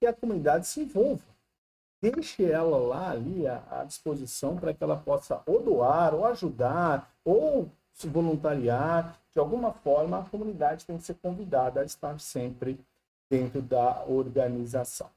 que 0.00 0.06
a 0.06 0.12
comunidade 0.12 0.66
se 0.66 0.80
envolva 0.80 1.38
deixe 2.00 2.44
ela 2.44 2.76
lá 2.78 3.10
ali 3.10 3.46
à, 3.46 3.62
à 3.70 3.84
disposição 3.84 4.56
para 4.56 4.72
que 4.72 4.82
ela 4.82 4.96
possa 4.96 5.42
ou 5.46 5.62
doar, 5.62 6.14
ou 6.14 6.24
ajudar, 6.26 7.12
ou 7.24 7.68
se 7.92 8.08
voluntariar. 8.08 9.18
De 9.32 9.38
alguma 9.38 9.72
forma, 9.72 10.18
a 10.18 10.24
comunidade 10.24 10.84
tem 10.84 10.96
que 10.96 11.04
ser 11.04 11.14
convidada 11.14 11.80
a 11.80 11.84
estar 11.84 12.18
sempre 12.20 12.78
dentro 13.30 13.60
da 13.60 14.04
organização. 14.06 15.10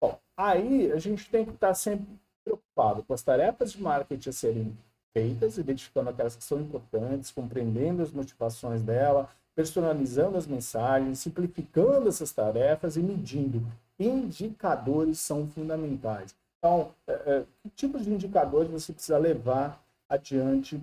Bom, 0.00 0.18
aí 0.36 0.92
a 0.92 0.98
gente 0.98 1.28
tem 1.30 1.44
que 1.44 1.52
estar 1.52 1.74
sempre 1.74 2.06
preocupado 2.44 3.02
com 3.02 3.14
as 3.14 3.22
tarefas 3.22 3.72
de 3.72 3.82
marketing 3.82 4.28
a 4.28 4.32
serem 4.32 4.78
feitas, 5.16 5.56
identificando 5.56 6.10
aquelas 6.10 6.36
que 6.36 6.44
são 6.44 6.60
importantes, 6.60 7.30
compreendendo 7.30 8.02
as 8.02 8.10
motivações 8.10 8.82
dela, 8.82 9.28
personalizando 9.54 10.36
as 10.36 10.46
mensagens, 10.46 11.20
simplificando 11.20 12.08
essas 12.08 12.32
tarefas 12.32 12.96
e 12.96 13.00
medindo 13.00 13.64
indicadores 13.98 15.20
são 15.20 15.46
fundamentais. 15.46 16.34
Então, 16.58 16.90
é, 17.06 17.12
é, 17.12 17.44
que 17.62 17.68
tipos 17.70 18.04
de 18.04 18.12
indicadores 18.12 18.70
você 18.70 18.92
precisa 18.92 19.18
levar 19.18 19.80
adiante 20.08 20.80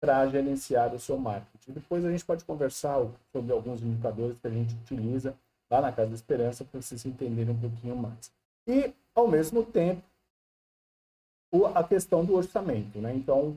para 0.00 0.26
gerenciar 0.28 0.94
o 0.94 1.00
seu 1.00 1.18
marketing? 1.18 1.72
Depois 1.72 2.04
a 2.04 2.10
gente 2.10 2.24
pode 2.24 2.44
conversar 2.44 3.04
sobre 3.32 3.52
alguns 3.52 3.82
indicadores 3.82 4.38
que 4.38 4.46
a 4.46 4.50
gente 4.50 4.74
utiliza 4.74 5.34
lá 5.72 5.80
na 5.80 5.90
Casa 5.90 6.10
da 6.10 6.14
Esperança 6.14 6.64
para 6.64 6.82
vocês 6.82 7.06
entenderem 7.06 7.54
um 7.54 7.58
pouquinho 7.58 7.96
mais. 7.96 8.30
E, 8.66 8.92
ao 9.14 9.26
mesmo 9.26 9.64
tempo, 9.64 10.02
a 11.74 11.82
questão 11.82 12.22
do 12.24 12.34
orçamento. 12.34 12.98
Né? 12.98 13.14
Então, 13.14 13.56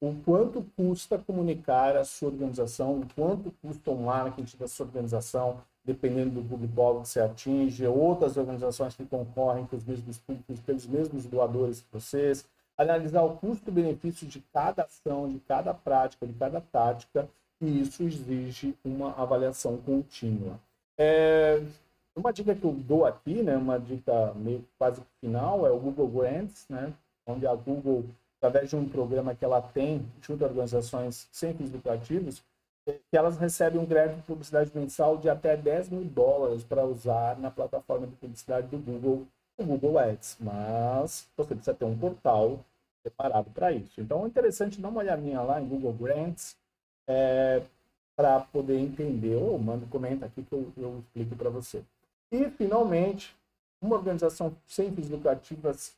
o 0.00 0.14
quanto 0.24 0.64
custa 0.76 1.18
comunicar 1.18 1.96
a 1.96 2.04
sua 2.04 2.28
organização, 2.28 3.00
o 3.00 3.06
quanto 3.14 3.52
custa 3.60 3.90
o 3.90 4.00
marketing 4.00 4.56
da 4.56 4.68
sua 4.68 4.86
organização, 4.86 5.60
dependendo 5.84 6.40
do 6.40 6.48
público-alvo 6.48 7.02
que 7.02 7.08
você 7.08 7.20
atinge, 7.20 7.86
outras 7.86 8.36
organizações 8.36 8.94
que 8.94 9.04
concorrem 9.04 9.66
com 9.66 9.76
os 9.76 9.84
mesmos 9.84 10.18
públicos, 10.18 10.60
pelos 10.60 10.86
mesmos 10.86 11.26
doadores 11.26 11.80
que 11.80 11.86
vocês, 11.92 12.44
analisar 12.78 13.22
o 13.22 13.36
custo-benefício 13.36 14.26
de 14.26 14.40
cada 14.52 14.84
ação, 14.84 15.28
de 15.28 15.40
cada 15.40 15.74
prática, 15.74 16.26
de 16.26 16.32
cada 16.34 16.60
tática, 16.60 17.28
e 17.60 17.80
isso 17.80 18.02
exige 18.02 18.74
uma 18.84 19.12
avaliação 19.20 19.76
contínua. 19.78 20.58
É, 20.98 21.62
uma 22.14 22.32
dica 22.32 22.54
que 22.54 22.64
eu 22.64 22.72
dou 22.72 23.04
aqui, 23.04 23.42
né, 23.42 23.56
uma 23.56 23.78
dica 23.78 24.32
meio 24.34 24.64
quase 24.78 25.02
final, 25.20 25.66
é 25.66 25.70
o 25.70 25.78
Google 25.78 26.08
Grants, 26.08 26.66
né, 26.68 26.92
onde 27.26 27.46
a 27.46 27.54
Google, 27.54 28.04
através 28.40 28.70
de 28.70 28.76
um 28.76 28.88
programa 28.88 29.34
que 29.34 29.44
ela 29.44 29.60
tem 29.60 30.04
junto 30.22 30.44
a 30.44 30.48
organizações 30.48 31.28
sem 31.30 31.52
fins 31.54 31.70
lucrativos, 31.70 32.42
que 32.86 33.16
elas 33.16 33.36
recebem 33.36 33.80
um 33.80 33.86
crédito 33.86 34.16
de 34.16 34.22
publicidade 34.22 34.70
mensal 34.74 35.16
de 35.18 35.28
até 35.28 35.56
10 35.56 35.88
mil 35.90 36.04
dólares 36.04 36.62
para 36.62 36.84
usar 36.84 37.36
na 37.38 37.50
plataforma 37.50 38.06
de 38.06 38.14
publicidade 38.14 38.68
do 38.68 38.78
Google, 38.78 39.26
o 39.58 39.64
Google 39.64 39.98
Ads. 39.98 40.36
Mas 40.40 41.26
você 41.36 41.54
precisa 41.54 41.74
ter 41.74 41.84
um 41.84 41.98
portal 41.98 42.60
preparado 43.02 43.50
para 43.50 43.72
isso. 43.72 44.00
Então 44.00 44.24
é 44.24 44.28
interessante 44.28 44.80
dar 44.80 44.88
uma 44.88 45.00
olhadinha 45.00 45.40
lá 45.42 45.60
em 45.60 45.66
Google 45.66 45.92
Grants 45.92 46.56
é, 47.08 47.62
para 48.16 48.40
poder 48.40 48.78
entender, 48.78 49.36
ou 49.36 49.58
manda 49.58 49.86
comenta 49.86 50.26
aqui 50.26 50.42
que 50.42 50.52
eu, 50.52 50.72
eu 50.76 50.98
explico 51.00 51.36
para 51.36 51.50
você. 51.50 51.82
E, 52.32 52.48
finalmente, 52.50 53.36
uma 53.80 53.94
organização 53.94 54.56
sem 54.66 54.90
fins 54.90 55.10
lucrativas, 55.10 55.94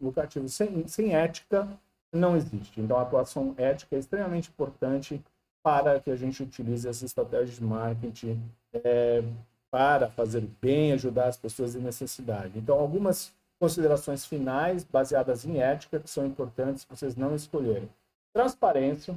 lucrativos, 0.00 0.52
sem, 0.52 0.86
sem 0.88 1.14
ética, 1.14 1.68
não 2.12 2.36
existe. 2.36 2.80
Então, 2.80 2.98
a 2.98 3.02
atuação 3.02 3.54
ética 3.56 3.96
é 3.96 3.98
extremamente 3.98 4.50
importante 4.50 5.22
para 5.62 6.00
que 6.00 6.10
a 6.10 6.16
gente 6.16 6.42
utilize 6.42 6.86
essa 6.86 7.04
estratégia 7.04 7.54
de 7.54 7.62
marketing 7.62 8.42
é, 8.74 9.22
para 9.70 10.08
fazer 10.10 10.46
bem, 10.60 10.92
ajudar 10.92 11.28
as 11.28 11.36
pessoas 11.36 11.74
em 11.74 11.80
necessidade. 11.80 12.58
Então, 12.58 12.78
algumas 12.78 13.32
considerações 13.58 14.26
finais 14.26 14.82
baseadas 14.82 15.44
em 15.44 15.60
ética 15.60 16.00
que 16.00 16.10
são 16.10 16.26
importantes 16.26 16.84
vocês 16.84 17.14
não 17.16 17.34
escolherem. 17.34 17.88
Transparência. 18.34 19.14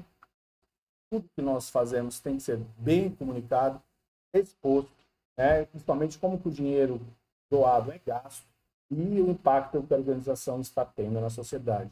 Tudo 1.10 1.30
que 1.36 1.42
nós 1.42 1.70
fazemos 1.70 2.20
tem 2.20 2.38
que 2.38 2.44
ser 2.44 2.58
bem 2.78 3.10
comunicado, 3.10 3.82
exposto, 4.34 4.92
né? 5.38 5.66
principalmente 5.66 6.18
como 6.18 6.40
que 6.40 6.48
o 6.48 6.52
dinheiro 6.52 7.00
doado 7.50 7.92
é 7.92 8.00
gasto 8.00 8.46
e 8.90 9.22
o 9.22 9.30
impacto 9.30 9.84
que 9.84 9.94
a 9.94 9.98
organização 9.98 10.62
está 10.62 10.86
tendo 10.86 11.20
na 11.20 11.30
sociedade. 11.30 11.92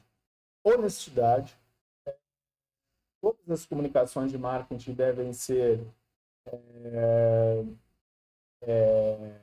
Honestidade, 0.64 1.58
todas 3.22 3.50
as 3.50 3.66
comunicações 3.66 4.32
de 4.32 4.38
marketing 4.38 4.94
devem 4.94 5.34
ser 5.34 5.86
é, 6.46 7.64
é, 8.62 9.40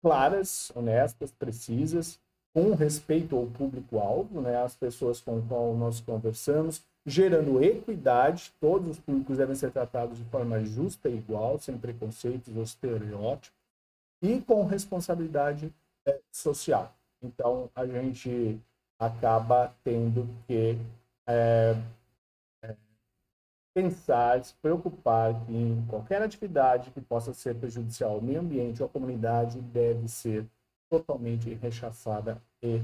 claras, 0.00 0.70
honestas, 0.74 1.32
precisas, 1.32 2.20
com 2.58 2.74
respeito 2.74 3.36
ao 3.36 3.46
público-alvo, 3.46 4.40
né, 4.40 4.60
as 4.60 4.74
pessoas 4.74 5.20
com 5.20 5.40
qual 5.42 5.76
nós 5.76 6.00
conversamos, 6.00 6.82
gerando 7.06 7.62
equidade, 7.62 8.52
todos 8.60 8.88
os 8.88 8.98
públicos 8.98 9.36
devem 9.36 9.54
ser 9.54 9.70
tratados 9.70 10.18
de 10.18 10.24
forma 10.24 10.64
justa 10.64 11.08
e 11.08 11.16
igual, 11.16 11.60
sem 11.60 11.78
preconceitos 11.78 12.56
ou 12.56 12.64
estereótipos, 12.64 13.56
e 14.20 14.40
com 14.40 14.66
responsabilidade 14.66 15.72
é, 16.04 16.18
social. 16.32 16.92
Então, 17.22 17.70
a 17.76 17.86
gente 17.86 18.60
acaba 18.98 19.72
tendo 19.84 20.28
que 20.48 20.76
é, 21.28 21.76
pensar, 23.72 24.44
se 24.44 24.54
preocupar 24.54 25.32
que 25.46 25.52
em 25.52 25.86
qualquer 25.88 26.20
atividade 26.20 26.90
que 26.90 27.00
possa 27.00 27.32
ser 27.32 27.54
prejudicial 27.54 28.14
ao 28.14 28.20
meio 28.20 28.40
ambiente 28.40 28.82
ou 28.82 28.88
à 28.88 28.90
comunidade 28.90 29.60
deve 29.60 30.08
ser 30.08 30.44
totalmente 30.90 31.52
rechaçada 31.54 32.42
e 32.62 32.80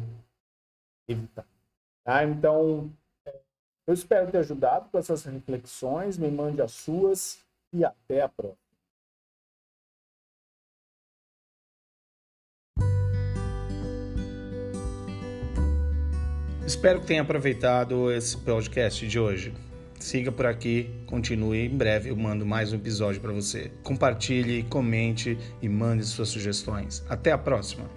evitada. 1.08 1.48
Tá? 2.04 2.24
Então, 2.24 2.90
eu 3.86 3.94
espero 3.94 4.30
ter 4.30 4.38
ajudado 4.38 4.88
com 4.90 4.98
essas 4.98 5.24
reflexões, 5.24 6.16
me 6.16 6.30
mande 6.30 6.62
as 6.62 6.72
suas 6.72 7.44
e 7.72 7.84
até 7.84 8.22
a 8.22 8.28
próxima. 8.28 8.58
Espero 16.66 17.00
que 17.00 17.06
tenha 17.06 17.20
aproveitado 17.20 18.10
esse 18.10 18.38
podcast 18.38 19.06
de 19.06 19.20
hoje. 19.20 19.52
Siga 20.04 20.30
por 20.30 20.44
aqui, 20.44 20.90
continue. 21.06 21.64
Em 21.64 21.74
breve 21.74 22.10
eu 22.10 22.16
mando 22.16 22.44
mais 22.44 22.74
um 22.74 22.76
episódio 22.76 23.22
para 23.22 23.32
você. 23.32 23.70
Compartilhe, 23.82 24.62
comente 24.64 25.38
e 25.62 25.68
mande 25.68 26.04
suas 26.04 26.28
sugestões. 26.28 27.02
Até 27.08 27.32
a 27.32 27.38
próxima! 27.38 27.88